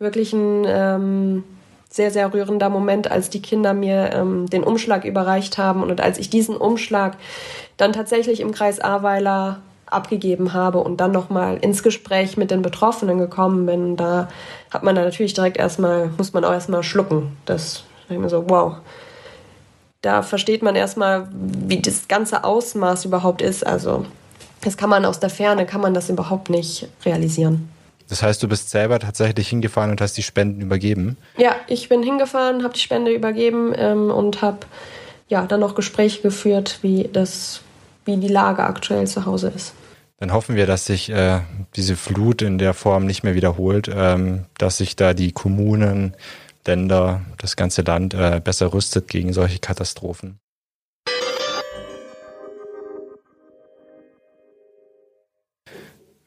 [0.00, 1.44] wirklich ein ähm,
[1.90, 6.18] sehr, sehr rührender Moment, als die Kinder mir ähm, den Umschlag überreicht haben und als
[6.18, 7.16] ich diesen Umschlag
[7.76, 13.18] dann tatsächlich im Kreis Ahrweiler abgegeben habe und dann nochmal ins Gespräch mit den Betroffenen
[13.18, 14.28] gekommen bin, da
[14.70, 17.36] hat man da natürlich direkt erstmal, muss man auch erstmal schlucken.
[17.44, 18.76] Das ich mir so, wow.
[20.02, 23.66] Da versteht man erstmal, wie das ganze Ausmaß überhaupt ist.
[23.66, 24.06] Also,
[24.62, 27.68] das kann man aus der Ferne, kann man das überhaupt nicht realisieren.
[28.10, 31.16] Das heißt, du bist selber tatsächlich hingefahren und hast die Spenden übergeben?
[31.38, 34.66] Ja, ich bin hingefahren, habe die Spende übergeben ähm, und habe
[35.28, 37.62] ja dann noch Gespräche geführt, wie das,
[38.04, 39.74] wie die Lage aktuell zu Hause ist.
[40.18, 41.40] Dann hoffen wir, dass sich äh,
[41.76, 46.14] diese Flut in der Form nicht mehr wiederholt, ähm, dass sich da die Kommunen,
[46.66, 50.38] Länder, das ganze Land äh, besser rüstet gegen solche Katastrophen.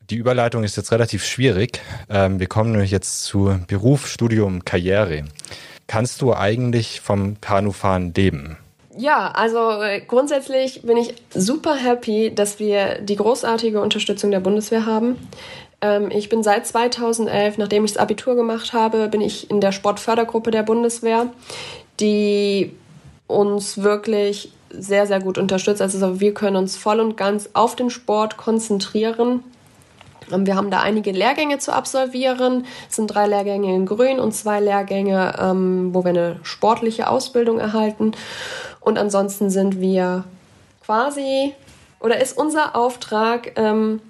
[0.10, 1.80] Die Überleitung ist jetzt relativ schwierig.
[2.10, 5.24] Ähm, wir kommen nämlich jetzt zu Beruf, Studium, Karriere.
[5.88, 8.58] Kannst du eigentlich vom Kanufahren leben?
[8.98, 14.86] Ja, also äh, grundsätzlich bin ich super happy, dass wir die großartige Unterstützung der Bundeswehr
[14.86, 15.16] haben.
[15.82, 19.72] Ähm, ich bin seit 2011, nachdem ich das Abitur gemacht habe, bin ich in der
[19.72, 21.28] Sportfördergruppe der Bundeswehr,
[22.00, 22.74] die
[23.28, 25.82] uns wirklich sehr, sehr gut unterstützt.
[25.82, 29.44] Also wir können uns voll und ganz auf den Sport konzentrieren.
[30.32, 32.66] Ähm, wir haben da einige Lehrgänge zu absolvieren.
[32.90, 37.60] Es sind drei Lehrgänge in Grün und zwei Lehrgänge, ähm, wo wir eine sportliche Ausbildung
[37.60, 38.12] erhalten.
[38.80, 40.26] Und ansonsten sind wir
[40.84, 41.54] quasi,
[42.00, 44.02] oder ist unser Auftrag, ähm,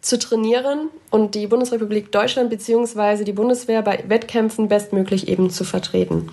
[0.00, 3.24] zu trainieren und die Bundesrepublik Deutschland bzw.
[3.24, 6.30] die Bundeswehr bei Wettkämpfen bestmöglich eben zu vertreten.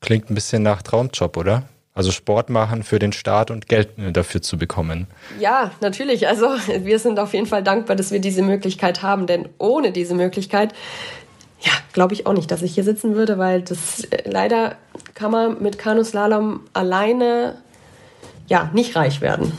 [0.00, 1.62] Klingt ein bisschen nach Traumjob, oder?
[1.96, 5.06] Also Sport machen für den Staat und Geld dafür zu bekommen.
[5.40, 6.28] Ja, natürlich.
[6.28, 6.48] Also
[6.80, 10.74] wir sind auf jeden Fall dankbar, dass wir diese Möglichkeit haben, denn ohne diese Möglichkeit
[11.60, 14.76] ja, glaube ich auch nicht, dass ich hier sitzen würde, weil das äh, leider
[15.14, 17.56] kann man mit Kanuslalom alleine
[18.46, 19.52] ja nicht reich werden.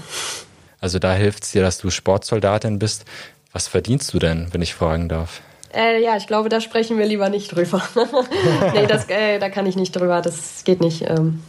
[0.79, 3.05] Also da hilft es dir, dass du Sportsoldatin bist.
[3.51, 5.41] Was verdienst du denn, wenn ich fragen darf?
[5.73, 7.81] Äh, ja, ich glaube, da sprechen wir lieber nicht drüber.
[8.73, 10.21] nee, das, äh, da kann ich nicht drüber.
[10.21, 11.01] Das geht nicht.
[11.09, 11.41] Ähm.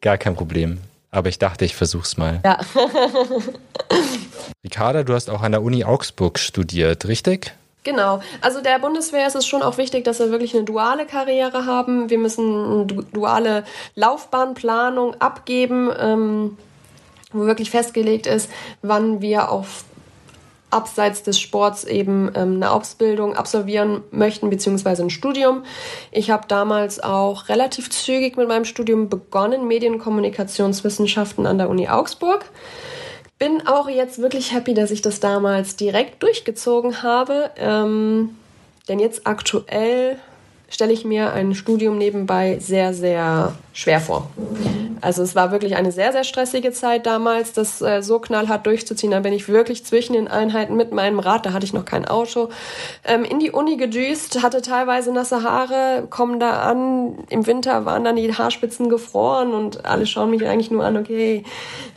[0.00, 0.78] Gar kein Problem.
[1.10, 2.40] Aber ich dachte, ich versuch's mal.
[2.44, 2.58] Ja.
[4.64, 7.54] Ricarda, du hast auch an der Uni Augsburg studiert, richtig?
[7.84, 8.20] Genau.
[8.42, 12.10] Also der Bundeswehr ist es schon auch wichtig, dass wir wirklich eine duale Karriere haben.
[12.10, 16.58] Wir müssen eine duale Laufbahnplanung abgeben, ähm,
[17.32, 18.50] wo wirklich festgelegt ist,
[18.82, 19.84] wann wir auf
[20.70, 25.64] abseits des Sports eben ähm, eine Ausbildung absolvieren möchten, beziehungsweise ein Studium.
[26.12, 32.44] Ich habe damals auch relativ zügig mit meinem Studium begonnen, Medienkommunikationswissenschaften an der Uni Augsburg.
[33.38, 38.36] Bin auch jetzt wirklich happy, dass ich das damals direkt durchgezogen habe, ähm,
[38.88, 40.18] denn jetzt aktuell
[40.68, 44.30] stelle ich mir ein Studium nebenbei sehr, sehr schwer vor.
[45.00, 49.12] Also es war wirklich eine sehr, sehr stressige Zeit damals, das äh, so knallhart durchzuziehen.
[49.12, 52.04] Da bin ich wirklich zwischen den Einheiten mit meinem Rad, da hatte ich noch kein
[52.04, 52.48] Auto,
[53.04, 57.18] ähm, in die Uni gedüst, hatte teilweise nasse Haare, kommen da an.
[57.30, 61.44] Im Winter waren dann die Haarspitzen gefroren und alle schauen mich eigentlich nur an, okay,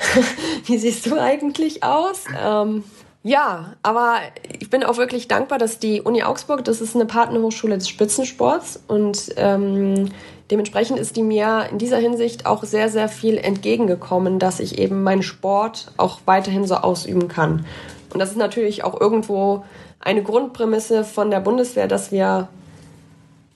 [0.65, 2.25] wie siehst du eigentlich aus?
[2.41, 2.83] Ähm,
[3.23, 4.15] ja, aber
[4.59, 8.81] ich bin auch wirklich dankbar, dass die Uni Augsburg, das ist eine Partnerhochschule des Spitzensports
[8.87, 10.09] und ähm,
[10.49, 15.03] dementsprechend ist die mir in dieser Hinsicht auch sehr, sehr viel entgegengekommen, dass ich eben
[15.03, 17.65] meinen Sport auch weiterhin so ausüben kann.
[18.11, 19.63] Und das ist natürlich auch irgendwo
[19.99, 22.47] eine Grundprämisse von der Bundeswehr, dass wir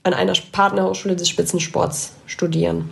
[0.04, 2.92] an einer Partnerhochschule des Spitzensports studieren.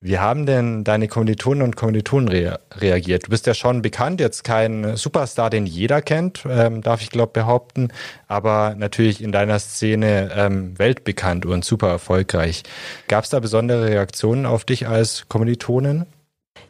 [0.00, 3.26] Wie haben denn deine Kommilitonen und Kommilitonen rea reagiert?
[3.26, 7.32] Du bist ja schon bekannt, jetzt kein Superstar, den jeder kennt, ähm, darf ich glaube
[7.32, 7.88] behaupten,
[8.28, 12.62] aber natürlich in deiner Szene ähm, weltbekannt und super erfolgreich.
[13.08, 16.06] Gab es da besondere Reaktionen auf dich als Kommilitonin?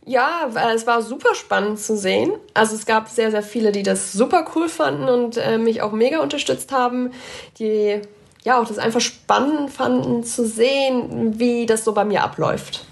[0.06, 2.32] Ja, es war super spannend zu sehen.
[2.54, 5.92] Also es gab sehr, sehr viele, die das super cool fanden und äh, mich auch
[5.92, 7.10] mega unterstützt haben,
[7.58, 8.00] die
[8.42, 12.87] ja auch das einfach spannend fanden zu sehen, wie das so bei mir abläuft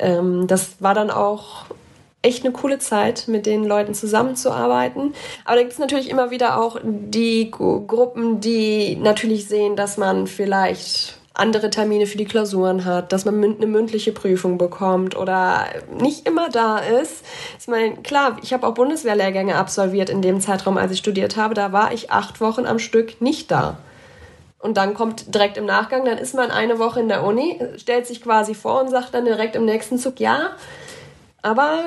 [0.00, 1.66] ähm, das war dann auch
[2.22, 5.14] echt eine coole Zeit, mit den Leuten zusammenzuarbeiten.
[5.44, 10.26] Aber da gibt es natürlich immer wieder auch die Gruppen, die natürlich sehen, dass man
[10.26, 15.66] vielleicht andere Termine für die Klausuren hat, dass man eine mündliche Prüfung bekommt oder
[15.98, 17.24] nicht immer da ist.
[17.58, 21.54] Ich meine, klar, ich habe auch Bundeswehrlehrgänge absolviert in dem Zeitraum, als ich studiert habe.
[21.54, 23.78] Da war ich acht Wochen am Stück nicht da.
[24.60, 28.06] Und dann kommt direkt im Nachgang, dann ist man eine Woche in der Uni, stellt
[28.06, 30.50] sich quasi vor und sagt dann direkt im nächsten Zug, ja,
[31.40, 31.84] aber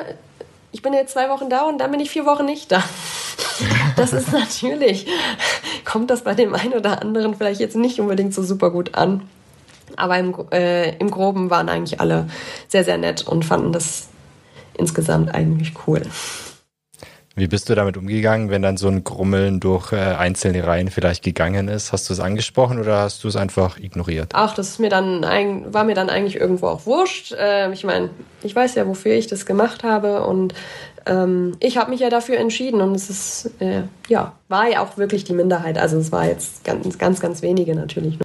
[0.71, 2.83] ich bin jetzt zwei Wochen da und dann bin ich vier Wochen nicht da.
[3.95, 5.05] Das ist natürlich,
[5.85, 9.29] kommt das bei dem einen oder anderen vielleicht jetzt nicht unbedingt so super gut an.
[9.95, 12.27] Aber im, äh, im Groben waren eigentlich alle
[12.67, 14.07] sehr, sehr nett und fanden das
[14.75, 16.01] insgesamt eigentlich cool.
[17.35, 21.23] Wie bist du damit umgegangen, wenn dann so ein Grummeln durch äh, einzelne Reihen vielleicht
[21.23, 21.91] gegangen ist?
[21.91, 24.29] Hast du es angesprochen oder hast du es einfach ignoriert?
[24.33, 27.33] Ach, das ist mir dann ein, war mir dann eigentlich irgendwo auch wurscht.
[27.33, 28.11] Äh, ich meine,
[28.43, 30.53] ich weiß ja, wofür ich das gemacht habe und
[31.07, 34.97] ähm, ich habe mich ja dafür entschieden und es ist äh, ja war ja auch
[34.97, 35.79] wirklich die Minderheit.
[35.79, 38.19] Also es war jetzt ganz, ganz, ganz wenige natürlich.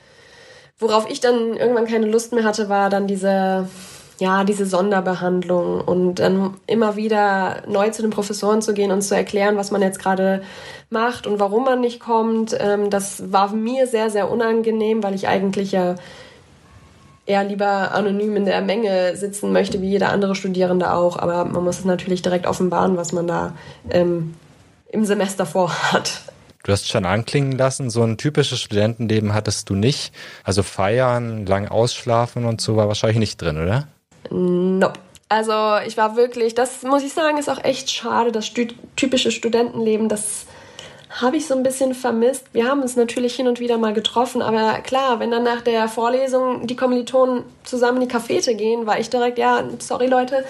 [0.78, 3.68] Worauf ich dann irgendwann keine Lust mehr hatte, war dann diese
[4.18, 9.14] ja, diese Sonderbehandlung und dann immer wieder neu zu den Professoren zu gehen und zu
[9.14, 10.42] erklären, was man jetzt gerade
[10.90, 15.28] macht und warum man nicht kommt, ähm, das war mir sehr, sehr unangenehm, weil ich
[15.28, 15.94] eigentlich ja
[17.26, 21.18] eher lieber anonym in der Menge sitzen möchte, wie jeder andere Studierende auch.
[21.18, 23.54] Aber man muss es natürlich direkt offenbaren, was man da
[23.90, 24.34] ähm,
[24.90, 26.22] im Semester vorhat.
[26.64, 30.12] Du hast schon anklingen lassen, so ein typisches Studentenleben hattest du nicht.
[30.42, 33.86] Also feiern, lang ausschlafen und so war wahrscheinlich nicht drin, oder?
[34.30, 34.98] Nope.
[35.28, 35.52] Also
[35.86, 38.50] ich war wirklich, das muss ich sagen, ist auch echt schade, das
[38.96, 40.46] typische Studentenleben, das
[41.10, 42.46] habe ich so ein bisschen vermisst.
[42.52, 45.88] Wir haben uns natürlich hin und wieder mal getroffen, aber klar, wenn dann nach der
[45.88, 50.44] Vorlesung die Kommilitonen zusammen in die Cafete gehen, war ich direkt, ja, sorry Leute,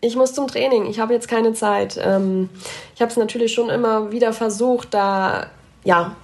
[0.00, 1.98] ich muss zum Training, ich habe jetzt keine Zeit.
[2.00, 2.50] Ähm,
[2.94, 5.46] ich habe es natürlich schon immer wieder versucht, da
[5.84, 6.14] ja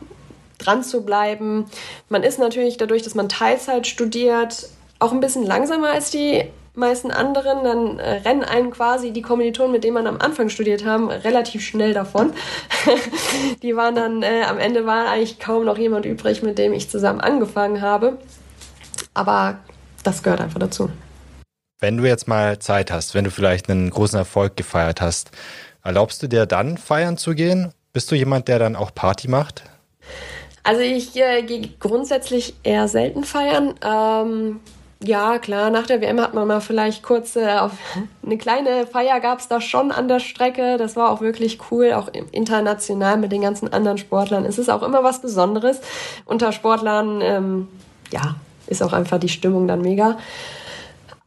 [0.59, 1.67] dran zu bleiben.
[2.09, 4.69] Man ist natürlich dadurch, dass man Teilzeit studiert,
[5.01, 6.45] auch ein bisschen langsamer als die
[6.75, 10.85] meisten anderen, dann äh, rennen einen quasi die Kommilitonen, mit denen man am Anfang studiert
[10.85, 12.33] haben, relativ schnell davon.
[13.63, 16.91] die waren dann, äh, am Ende war eigentlich kaum noch jemand übrig, mit dem ich
[16.91, 18.19] zusammen angefangen habe.
[19.15, 19.59] Aber
[20.03, 20.91] das gehört einfach dazu.
[21.81, 25.31] Wenn du jetzt mal Zeit hast, wenn du vielleicht einen großen Erfolg gefeiert hast,
[25.83, 27.73] erlaubst du dir dann feiern zu gehen?
[27.93, 29.65] Bist du jemand, der dann auch Party macht?
[30.65, 33.75] Also ich äh, gehe grundsätzlich eher selten feiern.
[33.85, 34.61] Ähm,
[35.03, 37.73] Ja, klar, nach der WM hat man mal vielleicht kurz äh, auf
[38.25, 40.77] eine kleine Feier gab es da schon an der Strecke.
[40.79, 44.45] Das war auch wirklich cool, auch international mit den ganzen anderen Sportlern.
[44.45, 45.81] Es ist auch immer was Besonderes.
[46.25, 47.69] Unter Sportlern, ähm,
[48.11, 48.37] ja,
[48.67, 50.17] ist auch einfach die Stimmung dann mega.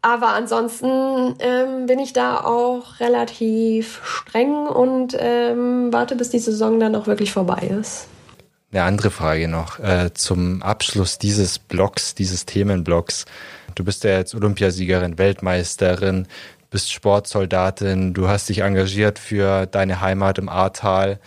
[0.02, 6.80] Aber ansonsten ähm, bin ich da auch relativ streng und ähm, warte, bis die Saison
[6.80, 8.08] dann auch wirklich vorbei ist.
[8.72, 13.26] Eine andere Frage noch äh, zum Abschluss dieses Blogs, dieses Themenblocks.
[13.76, 16.28] Du bist ja jetzt Olympiasiegerin, Weltmeisterin,
[16.70, 21.20] bist Sportsoldatin, du hast dich engagiert für deine Heimat im Ahrtal.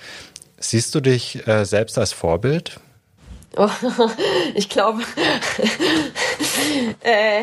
[0.59, 2.78] Siehst du dich äh, selbst als Vorbild?
[3.57, 3.70] Oh,
[4.55, 5.01] ich glaube,
[7.01, 7.43] äh,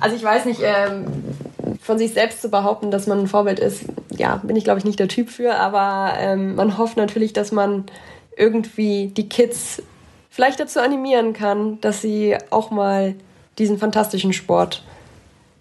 [0.00, 1.06] also ich weiß nicht, ähm,
[1.80, 4.84] von sich selbst zu behaupten, dass man ein Vorbild ist, ja, bin ich glaube ich
[4.84, 7.84] nicht der Typ für, aber ähm, man hofft natürlich, dass man
[8.36, 9.82] irgendwie die Kids
[10.30, 13.14] vielleicht dazu animieren kann, dass sie auch mal
[13.58, 14.84] diesen fantastischen Sport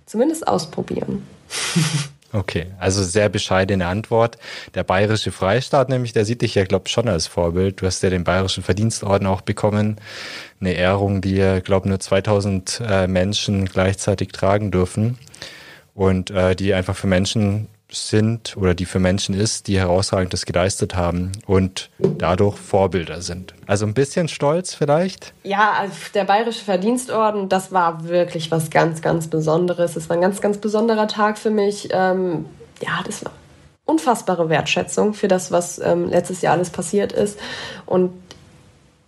[0.05, 1.26] zumindest ausprobieren.
[2.36, 4.38] Okay, also sehr bescheidene Antwort.
[4.73, 7.82] Der Bayerische Freistaat nämlich, der sieht dich ja, glaube ich, schon als Vorbild.
[7.82, 10.01] Du hast ja den Bayerischen Verdienstorden auch bekommen.
[10.59, 15.17] Eine Ehrung, die ja, glaube nur 2000 äh, Menschen gleichzeitig tragen dürfen.
[15.93, 20.96] Und äh, die einfach für Menschen sind oder die für Menschen ist, die herausragendes geleistet
[20.96, 23.54] haben und dadurch Vorbilder sind.
[23.68, 25.34] Also ein bisschen stolz vielleicht?
[25.43, 29.96] Ja, also der Bayerische Verdienstorden, das war wirklich was ganz, ganz Besonderes.
[29.96, 31.89] Es war ein ganz, ganz besonderer Tag für mich.
[31.91, 32.46] Ähm,
[32.82, 33.32] ja, das war
[33.86, 37.39] unfassbare Wertschätzung für das, was ähm, letztes Jahr alles passiert ist.
[37.86, 38.12] Und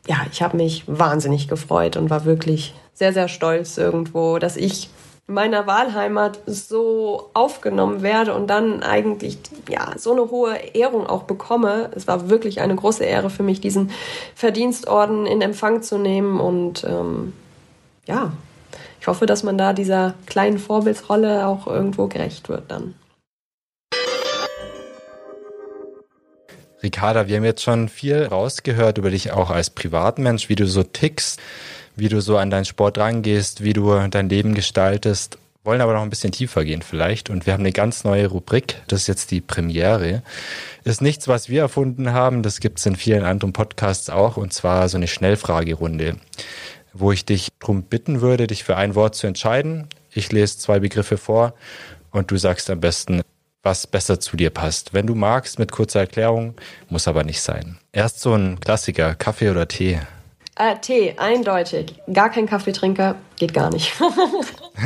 [0.07, 4.89] ja, ich habe mich wahnsinnig gefreut und war wirklich sehr, sehr stolz irgendwo, dass ich
[5.27, 9.37] meiner Wahlheimat so aufgenommen werde und dann eigentlich
[9.69, 11.91] ja so eine hohe Ehrung auch bekomme.
[11.93, 13.91] Es war wirklich eine große Ehre für mich, diesen
[14.35, 17.33] Verdienstorden in Empfang zu nehmen und ähm,
[18.05, 18.31] ja,
[19.01, 22.95] ich hoffe, dass man da dieser kleinen Vorbildsrolle auch irgendwo gerecht wird dann.
[26.81, 30.83] Ricarda, wir haben jetzt schon viel rausgehört über dich auch als Privatmensch, wie du so
[30.83, 31.41] tickst
[31.97, 36.01] wie du so an deinen Sport rangehst, wie du dein Leben gestaltest, wollen aber noch
[36.01, 37.29] ein bisschen tiefer gehen vielleicht.
[37.29, 40.23] Und wir haben eine ganz neue Rubrik, das ist jetzt die Premiere.
[40.85, 44.53] Ist nichts, was wir erfunden haben, das gibt es in vielen anderen Podcasts auch, und
[44.53, 46.15] zwar so eine Schnellfragerunde,
[46.93, 49.87] wo ich dich darum bitten würde, dich für ein Wort zu entscheiden.
[50.13, 51.53] Ich lese zwei Begriffe vor
[52.11, 53.21] und du sagst am besten,
[53.63, 54.93] was besser zu dir passt.
[54.93, 56.53] Wenn du magst, mit kurzer Erklärung,
[56.89, 57.77] muss aber nicht sein.
[57.91, 59.99] Erst so ein Klassiker, Kaffee oder Tee.
[60.59, 61.93] Äh, Tee, eindeutig.
[62.11, 63.93] Gar kein Kaffeetrinker, geht gar nicht.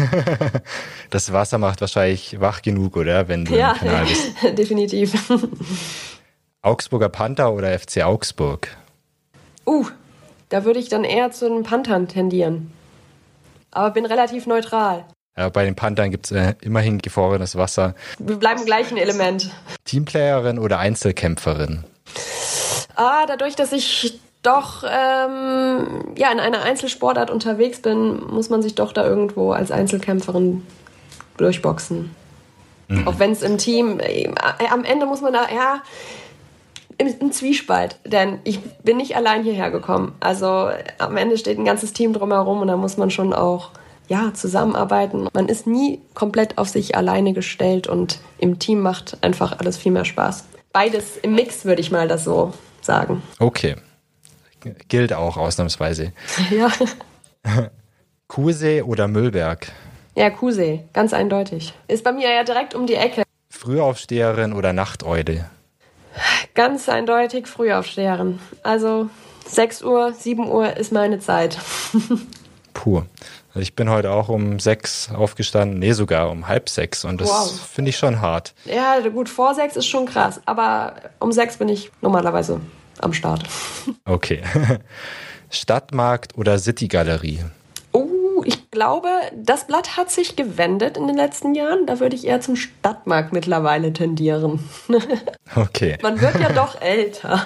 [1.09, 3.29] das Wasser macht wahrscheinlich wach genug, oder?
[3.29, 4.33] Wenn du ja, im Kanal bist.
[4.57, 5.31] definitiv.
[6.61, 8.67] Augsburger Panther oder FC Augsburg?
[9.65, 9.85] Uh,
[10.49, 12.73] da würde ich dann eher zu den Panthern tendieren.
[13.71, 15.05] Aber bin relativ neutral.
[15.37, 17.95] Ja, bei den Panthern gibt es äh, immerhin gefrorenes Wasser.
[18.19, 19.49] Wir bleiben gleich ein Element.
[19.85, 21.85] Teamplayerin oder Einzelkämpferin?
[22.95, 28.75] Ah, dadurch, dass ich doch ähm, ja in einer Einzelsportart unterwegs bin, muss man sich
[28.75, 30.65] doch da irgendwo als Einzelkämpferin
[31.37, 32.15] durchboxen.
[32.87, 33.07] Mhm.
[33.07, 34.29] Auch wenn es im Team äh,
[34.71, 35.81] am Ende muss man da ja
[36.97, 40.13] im, im, Zwiespalt, denn ich bin nicht allein hierher gekommen.
[40.19, 43.71] Also am Ende steht ein ganzes Team drumherum und da muss man schon auch
[44.07, 45.27] ja zusammenarbeiten.
[45.33, 49.91] Man ist nie komplett auf sich alleine gestellt und im Team macht einfach alles viel
[49.91, 50.45] mehr Spaß.
[50.73, 53.21] Beides im Mix würde ich mal das so sagen.
[53.39, 53.75] Okay
[54.87, 56.13] gilt auch ausnahmsweise.
[56.51, 56.71] Ja.
[58.27, 59.71] Kuhsee oder Müllberg?
[60.15, 61.73] Ja, Kuhsee, ganz eindeutig.
[61.87, 63.23] Ist bei mir ja direkt um die Ecke.
[63.49, 65.49] Frühaufsteherin oder Nachteule?
[66.53, 68.39] Ganz eindeutig Frühaufsteherin.
[68.63, 69.09] Also
[69.47, 71.57] 6 Uhr, 7 Uhr ist meine Zeit.
[72.73, 73.03] Puh.
[73.53, 77.69] Ich bin heute auch um sechs aufgestanden, nee, sogar um halb sechs und das wow.
[77.73, 78.53] finde ich schon hart.
[78.63, 82.61] Ja, gut, vor sechs ist schon krass, aber um sechs bin ich normalerweise
[82.99, 83.43] am Start.
[84.05, 84.41] Okay.
[85.49, 87.43] Stadtmarkt oder City-Galerie?
[87.91, 91.85] Oh, ich glaube, das Blatt hat sich gewendet in den letzten Jahren.
[91.85, 94.59] Da würde ich eher zum Stadtmarkt mittlerweile tendieren.
[95.53, 95.97] Okay.
[96.01, 97.45] Man wird ja doch älter.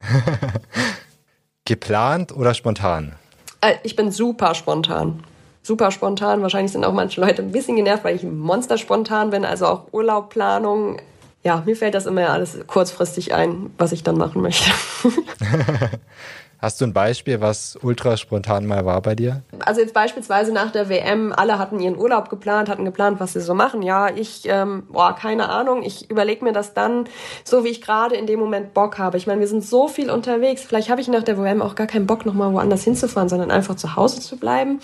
[1.64, 3.16] Geplant oder spontan?
[3.60, 5.24] Äh, ich bin super spontan.
[5.62, 6.40] Super spontan.
[6.42, 9.44] Wahrscheinlich sind auch manche Leute ein bisschen genervt, weil ich ein Monster spontan bin.
[9.44, 11.00] Also auch Urlaubplanung
[11.42, 14.70] ja, mir fällt das immer alles kurzfristig ein, was ich dann machen möchte.
[16.62, 19.42] Hast du ein Beispiel, was ultra spontan mal war bei dir?
[19.66, 23.40] Also jetzt beispielsweise nach der WM, alle hatten ihren Urlaub geplant, hatten geplant, was sie
[23.40, 23.82] so machen.
[23.82, 25.82] Ja, ich, ähm, boah, keine Ahnung.
[25.82, 27.06] Ich überlege mir das dann,
[27.42, 29.16] so wie ich gerade in dem Moment Bock habe.
[29.16, 30.62] Ich meine, wir sind so viel unterwegs.
[30.62, 33.74] Vielleicht habe ich nach der WM auch gar keinen Bock, nochmal woanders hinzufahren, sondern einfach
[33.74, 34.78] zu Hause zu bleiben.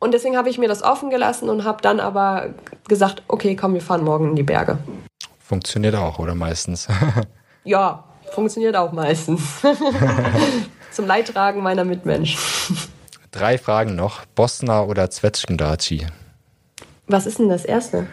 [0.00, 2.54] Und deswegen habe ich mir das offen gelassen und habe dann aber
[2.88, 4.78] gesagt, okay, komm, wir fahren morgen in die Berge.
[5.46, 6.88] Funktioniert auch, oder meistens?
[7.64, 9.62] ja, funktioniert auch meistens.
[10.90, 12.36] Zum Leidtragen meiner Mitmenschen.
[13.30, 14.24] Drei Fragen noch.
[14.34, 16.08] Bosna oder Zwetschgendaci?
[17.06, 18.08] Was ist denn das erste?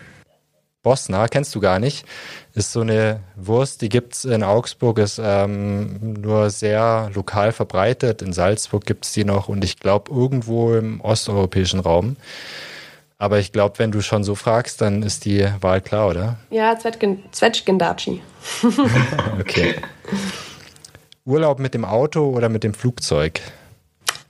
[0.84, 2.06] Bosna, kennst du gar nicht.
[2.54, 8.22] Ist so eine Wurst, die gibt es in Augsburg, ist ähm, nur sehr lokal verbreitet.
[8.22, 12.16] In Salzburg gibt es die noch und ich glaube irgendwo im osteuropäischen Raum.
[13.24, 16.36] Aber ich glaube, wenn du schon so fragst, dann ist die Wahl klar, oder?
[16.50, 18.22] Ja, Zwetschgendaci.
[19.40, 19.76] okay.
[21.24, 23.40] Urlaub mit dem Auto oder mit dem Flugzeug?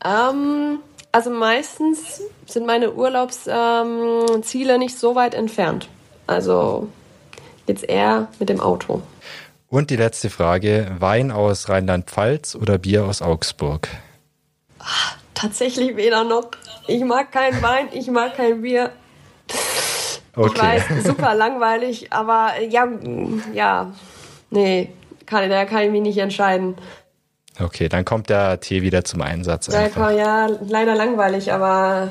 [0.05, 0.77] Ähm,
[1.11, 5.89] also meistens sind meine Urlaubsziele ähm, nicht so weit entfernt.
[6.27, 6.87] Also
[7.65, 9.01] jetzt eher mit dem Auto.
[9.69, 13.87] Und die letzte Frage: Wein aus Rheinland-Pfalz oder Bier aus Augsburg?
[14.77, 16.51] Ach, tatsächlich weder noch.
[16.87, 18.91] Ich mag keinen Wein, ich mag kein Bier.
[20.35, 20.51] Okay.
[20.55, 22.87] Ich weiß, super langweilig, aber ja,
[23.53, 23.93] ja,
[24.49, 24.89] nee,
[25.25, 26.75] kann, da kann ich mich nicht entscheiden.
[27.59, 29.67] Okay, dann kommt der Tee wieder zum Einsatz.
[29.67, 32.09] Ja, ja leider langweilig, aber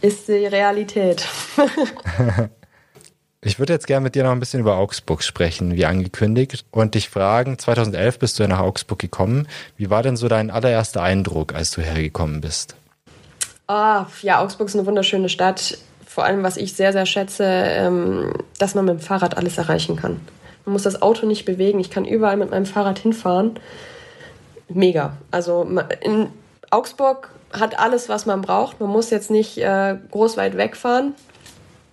[0.00, 1.26] ist die Realität.
[3.40, 6.96] Ich würde jetzt gerne mit dir noch ein bisschen über Augsburg sprechen, wie angekündigt, und
[6.96, 9.46] dich fragen, 2011 bist du ja nach Augsburg gekommen.
[9.76, 12.74] Wie war denn so dein allererster Eindruck, als du hergekommen bist?
[13.68, 15.78] Oh, ja, Augsburg ist eine wunderschöne Stadt.
[16.04, 19.94] Vor allem, was ich sehr, sehr schätze, ähm, dass man mit dem Fahrrad alles erreichen
[19.94, 20.20] kann.
[20.64, 21.78] Man muss das Auto nicht bewegen.
[21.78, 23.60] Ich kann überall mit meinem Fahrrad hinfahren.
[24.68, 25.16] Mega.
[25.30, 25.64] Also
[26.00, 26.30] in
[26.70, 28.80] Augsburg hat alles, was man braucht.
[28.80, 31.14] Man muss jetzt nicht äh, groß weit wegfahren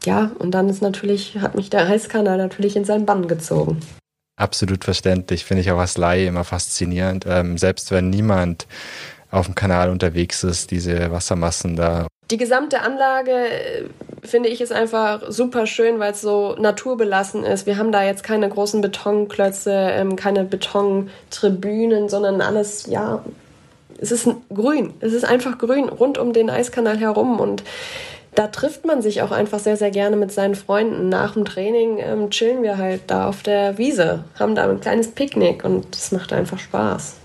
[0.06, 3.80] ja, und dann ist natürlich, hat mich der Heißkanal natürlich in seinen Bann gezogen.
[4.38, 7.26] Absolut verständlich, finde ich auch als Laie immer faszinierend.
[7.28, 8.68] Ähm, selbst wenn niemand
[9.32, 12.08] auf dem Kanal unterwegs ist, diese Wassermassen da.
[12.32, 13.84] Die gesamte Anlage, äh,
[14.24, 17.66] finde ich, ist einfach super schön, weil es so naturbelassen ist.
[17.66, 23.24] Wir haben da jetzt keine großen Betonklötze, ähm, keine Betontribünen, sondern alles, ja,
[24.00, 24.94] es ist grün.
[25.00, 27.64] Es ist einfach grün rund um den Eiskanal herum und
[28.36, 31.10] da trifft man sich auch einfach sehr, sehr gerne mit seinen Freunden.
[31.10, 35.12] Nach dem Training ähm, chillen wir halt da auf der Wiese, haben da ein kleines
[35.12, 37.16] Picknick und es macht einfach Spaß.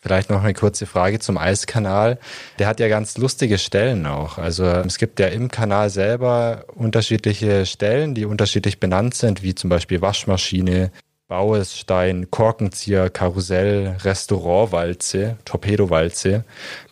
[0.00, 2.18] Vielleicht noch eine kurze Frage zum Eiskanal.
[2.60, 4.38] Der hat ja ganz lustige Stellen auch.
[4.38, 9.70] Also es gibt ja im Kanal selber unterschiedliche Stellen, die unterschiedlich benannt sind, wie zum
[9.70, 10.92] Beispiel Waschmaschine,
[11.28, 16.44] Bauesstein, Korkenzieher, Karussell, Restaurantwalze, Torpedowalze.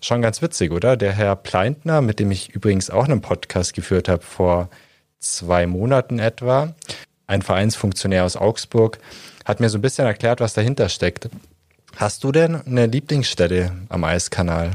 [0.02, 0.98] Schon ganz witzig, oder?
[0.98, 4.68] Der Herr Pleintner, mit dem ich übrigens auch einen Podcast geführt habe vor
[5.20, 6.74] zwei Monaten etwa,
[7.26, 8.98] ein Vereinsfunktionär aus Augsburg,
[9.46, 11.30] hat mir so ein bisschen erklärt, was dahinter steckt.
[11.96, 14.72] Hast du denn eine Lieblingsstelle am Eiskanal?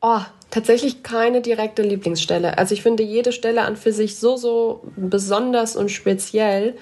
[0.00, 2.56] Oh, tatsächlich keine direkte Lieblingsstelle.
[2.56, 6.78] Also ich finde jede Stelle an für sich so, so besonders und speziell.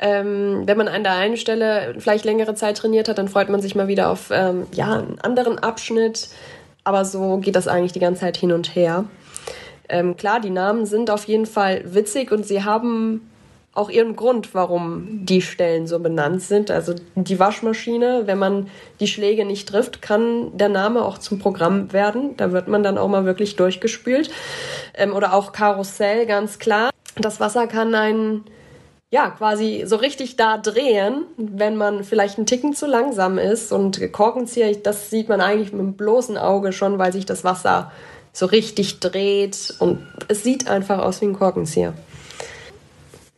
[0.00, 3.60] Ähm, wenn man an der einen Stelle vielleicht längere Zeit trainiert hat, dann freut man
[3.60, 6.28] sich mal wieder auf ähm, ja, einen anderen Abschnitt.
[6.84, 9.04] Aber so geht das eigentlich die ganze Zeit hin und her.
[9.88, 13.28] Ähm, klar, die Namen sind auf jeden Fall witzig und sie haben
[13.78, 16.70] auch ihren Grund, warum die Stellen so benannt sind.
[16.70, 18.68] Also die Waschmaschine, wenn man
[18.98, 22.36] die Schläge nicht trifft, kann der Name auch zum Programm werden.
[22.36, 24.30] Da wird man dann auch mal wirklich durchgespült.
[24.94, 26.90] Ähm, oder auch Karussell, ganz klar.
[27.16, 28.44] Das Wasser kann einen
[29.10, 33.72] ja, quasi so richtig da drehen, wenn man vielleicht einen Ticken zu langsam ist.
[33.72, 37.90] Und Korkenzieher, das sieht man eigentlich mit dem bloßen Auge schon, weil sich das Wasser
[38.32, 39.74] so richtig dreht.
[39.78, 41.94] Und es sieht einfach aus wie ein Korkenzieher.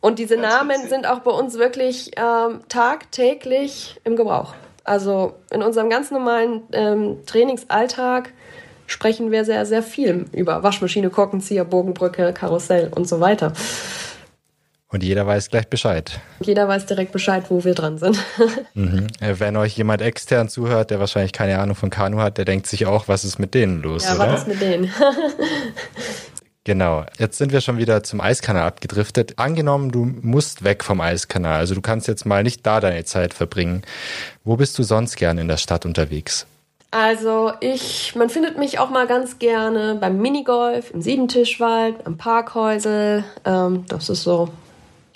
[0.01, 4.55] Und diese Namen sind auch bei uns wirklich ähm, tagtäglich im Gebrauch.
[4.83, 8.33] Also in unserem ganz normalen ähm, Trainingsalltag
[8.87, 13.53] sprechen wir sehr, sehr viel über Waschmaschine, Korkenzieher, Bogenbrücke, Karussell und so weiter.
[14.91, 16.19] Und jeder weiß gleich Bescheid.
[16.41, 18.19] Jeder weiß direkt Bescheid, wo wir dran sind.
[18.73, 19.07] mhm.
[19.21, 22.67] Äh, wenn euch jemand extern zuhört, der wahrscheinlich keine Ahnung von Kanu hat, der denkt
[22.67, 24.03] sich auch, was ist mit denen los?
[24.03, 24.27] Ja, oder?
[24.27, 24.91] was ist mit denen?
[26.65, 27.05] genau.
[27.17, 29.39] Jetzt sind wir schon wieder zum Eiskanal abgedriftet.
[29.39, 31.59] Angenommen, du musst weg vom Eiskanal.
[31.59, 33.83] Also du kannst jetzt mal nicht da deine Zeit verbringen.
[34.43, 36.45] Wo bist du sonst gern in der Stadt unterwegs?
[36.93, 43.23] Also ich, man findet mich auch mal ganz gerne beim Minigolf, im Siebentischwald, am Parkhäusel.
[43.45, 44.49] Ähm, das ist so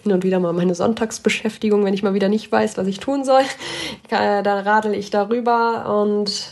[0.06, 3.26] hin und wieder mal meine Sonntagsbeschäftigung, wenn ich mal wieder nicht weiß, was ich tun
[3.26, 3.42] soll.
[4.10, 6.52] Da radel ich darüber und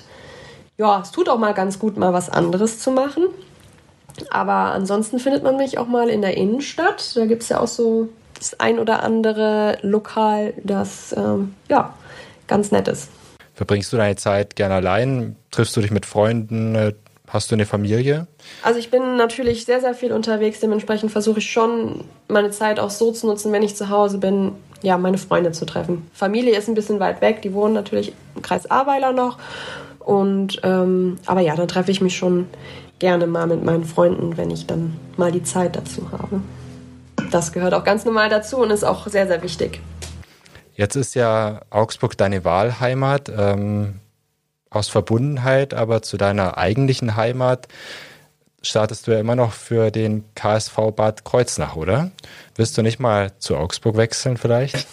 [0.77, 3.25] ja, es tut auch mal ganz gut, mal was anderes zu machen.
[4.31, 7.15] Aber ansonsten findet man mich auch mal in der Innenstadt.
[7.15, 11.93] Da gibt es ja auch so das ein oder andere Lokal, das ähm, ja
[12.47, 13.09] ganz nett ist.
[13.53, 15.35] Verbringst du deine Zeit gerne allein?
[15.51, 16.75] Triffst du dich mit Freunden?
[17.33, 18.27] Hast du eine Familie?
[18.61, 20.59] Also ich bin natürlich sehr, sehr viel unterwegs.
[20.59, 24.51] Dementsprechend versuche ich schon, meine Zeit auch so zu nutzen, wenn ich zu Hause bin,
[24.83, 26.07] ja, meine Freunde zu treffen.
[26.13, 27.41] Familie ist ein bisschen weit weg.
[27.41, 29.39] Die wohnen natürlich im Kreis Ahrweiler noch.
[29.97, 32.45] Und, ähm, aber ja, dann treffe ich mich schon
[32.99, 36.39] gerne mal mit meinen Freunden, wenn ich dann mal die Zeit dazu habe.
[37.31, 39.81] Das gehört auch ganz normal dazu und ist auch sehr, sehr wichtig.
[40.75, 43.31] Jetzt ist ja Augsburg deine Wahlheimat.
[43.35, 44.01] Ähm,
[44.75, 47.67] aus Verbundenheit, aber zu deiner eigentlichen Heimat
[48.63, 52.11] startest du ja immer noch für den KSV Bad Kreuznach, oder?
[52.55, 54.87] Willst du nicht mal zu Augsburg wechseln vielleicht?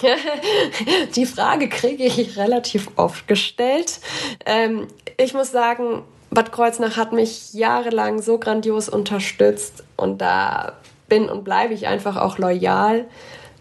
[1.14, 4.00] Die Frage kriege ich relativ oft gestellt.
[4.44, 10.74] Ähm, ich muss sagen, Bad Kreuznach hat mich jahrelang so grandios unterstützt und da
[11.08, 13.06] bin und bleibe ich einfach auch loyal.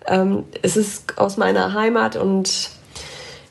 [0.08, 2.72] Ähm, es ist aus meiner Heimat und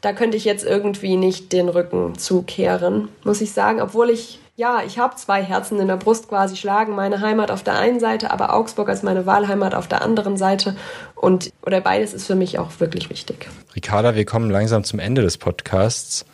[0.01, 4.83] da könnte ich jetzt irgendwie nicht den Rücken zukehren, muss ich sagen, obwohl ich ja,
[4.85, 8.33] ich habe zwei Herzen in der Brust quasi schlagen, meine Heimat auf der einen Seite,
[8.33, 10.75] aber Augsburg als meine Wahlheimat auf der anderen Seite
[11.15, 13.49] und oder beides ist für mich auch wirklich wichtig.
[13.77, 16.25] Ricarda, wir kommen langsam zum Ende des Podcasts.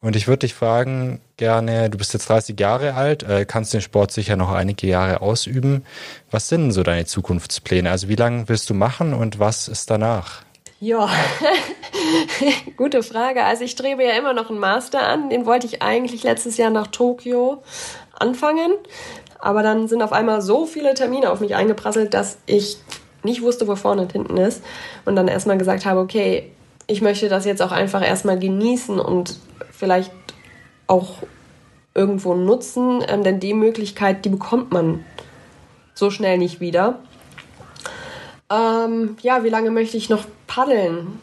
[0.00, 3.80] Und ich würde dich fragen, gerne, du bist jetzt 30 Jahre alt, äh, kannst den
[3.80, 5.82] Sport sicher noch einige Jahre ausüben.
[6.30, 7.90] Was sind denn so deine Zukunftspläne?
[7.90, 10.42] Also wie lange willst du machen und was ist danach?
[10.84, 11.08] Ja,
[12.76, 13.42] gute Frage.
[13.42, 15.30] Also ich strebe ja immer noch einen Master an.
[15.30, 17.62] Den wollte ich eigentlich letztes Jahr nach Tokio
[18.12, 18.70] anfangen.
[19.38, 22.76] Aber dann sind auf einmal so viele Termine auf mich eingeprasselt, dass ich
[23.22, 24.62] nicht wusste, wo vorne und hinten ist.
[25.06, 26.52] Und dann erstmal gesagt habe, okay,
[26.86, 29.38] ich möchte das jetzt auch einfach erstmal genießen und
[29.70, 30.12] vielleicht
[30.86, 31.14] auch
[31.94, 35.02] irgendwo nutzen, ähm, denn die Möglichkeit, die bekommt man
[35.94, 36.98] so schnell nicht wieder.
[38.50, 41.18] Ähm, ja, wie lange möchte ich noch paddeln?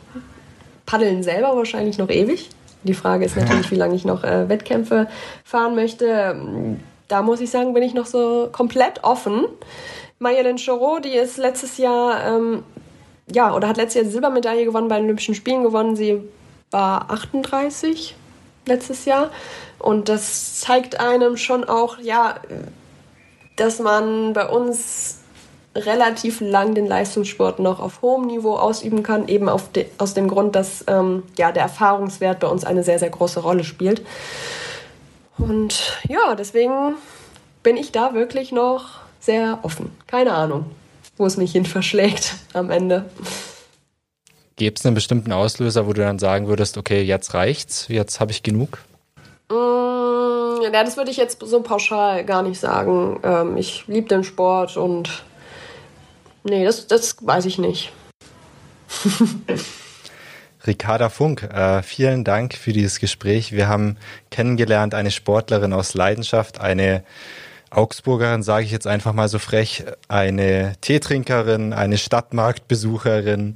[0.86, 2.50] Paddeln selber wahrscheinlich noch ewig.
[2.84, 5.08] Die Frage ist natürlich, wie lange ich noch äh, Wettkämpfe
[5.44, 6.36] fahren möchte.
[7.08, 9.46] Da muss ich sagen, bin ich noch so komplett offen.
[10.18, 12.64] Mayelen Choro, die ist letztes Jahr, ähm,
[13.32, 15.96] ja, oder hat letztes Jahr Silbermedaille gewonnen bei den Olympischen Spielen gewonnen.
[15.96, 16.22] Sie
[16.72, 18.16] war 38
[18.66, 19.30] letztes Jahr.
[19.78, 22.36] Und das zeigt einem schon auch, ja,
[23.56, 25.21] dass man bei uns
[25.76, 30.56] relativ lang den Leistungssport noch auf hohem Niveau ausüben kann, eben de, aus dem Grund,
[30.56, 34.02] dass ähm, ja, der Erfahrungswert bei uns eine sehr, sehr große Rolle spielt.
[35.38, 36.96] Und ja, deswegen
[37.64, 39.92] bin ich da wirklich noch sehr offen.
[40.08, 40.66] Keine Ahnung,
[41.18, 43.06] wo es mich hin verschlägt am Ende.
[44.58, 48.32] Gäbe es einen bestimmten Auslöser, wo du dann sagen würdest, okay, jetzt reicht's, jetzt habe
[48.32, 48.80] ich genug?
[49.50, 53.20] Mm, ja, das würde ich jetzt so pauschal gar nicht sagen.
[53.24, 55.24] Ähm, ich liebe den Sport und
[56.44, 57.92] Nee, das, das weiß ich nicht.
[60.68, 63.52] Ricarda Funk, äh, vielen Dank für dieses Gespräch.
[63.52, 63.98] Wir haben
[64.30, 67.04] kennengelernt eine Sportlerin aus Leidenschaft, eine
[67.72, 73.56] Augsburgerin, sage ich jetzt einfach mal so frech, eine Teetrinkerin, eine Stadtmarktbesucherin.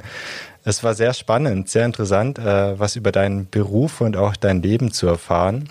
[0.64, 4.92] Es war sehr spannend, sehr interessant, äh, was über deinen Beruf und auch dein Leben
[4.92, 5.70] zu erfahren.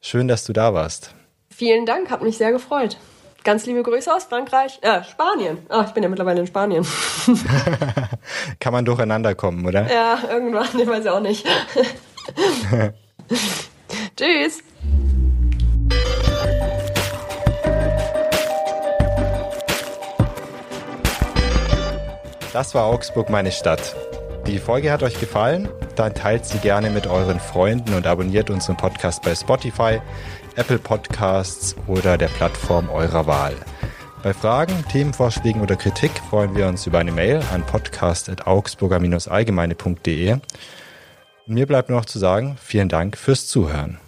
[0.00, 1.14] Schön, dass du da warst.
[1.50, 2.98] Vielen Dank, hat mich sehr gefreut.
[3.44, 5.58] Ganz liebe Grüße aus Frankreich, äh, Spanien.
[5.68, 6.86] Ah, ich bin ja mittlerweile in Spanien.
[8.60, 9.92] Kann man durcheinander kommen, oder?
[9.92, 11.44] Ja, irgendwann, ich weiß auch nicht.
[14.16, 14.62] Tschüss.
[22.52, 23.96] Das war Augsburg, meine Stadt.
[24.46, 25.68] Die Folge hat euch gefallen?
[25.96, 30.00] Dann teilt sie gerne mit euren Freunden und abonniert unseren Podcast bei Spotify.
[30.56, 33.54] Apple Podcasts oder der Plattform eurer Wahl.
[34.22, 40.36] Bei Fragen, Themenvorschlägen oder Kritik freuen wir uns über eine Mail an podcast.augsburger-allgemeine.de.
[41.46, 43.98] Mir bleibt nur noch zu sagen, vielen Dank fürs Zuhören.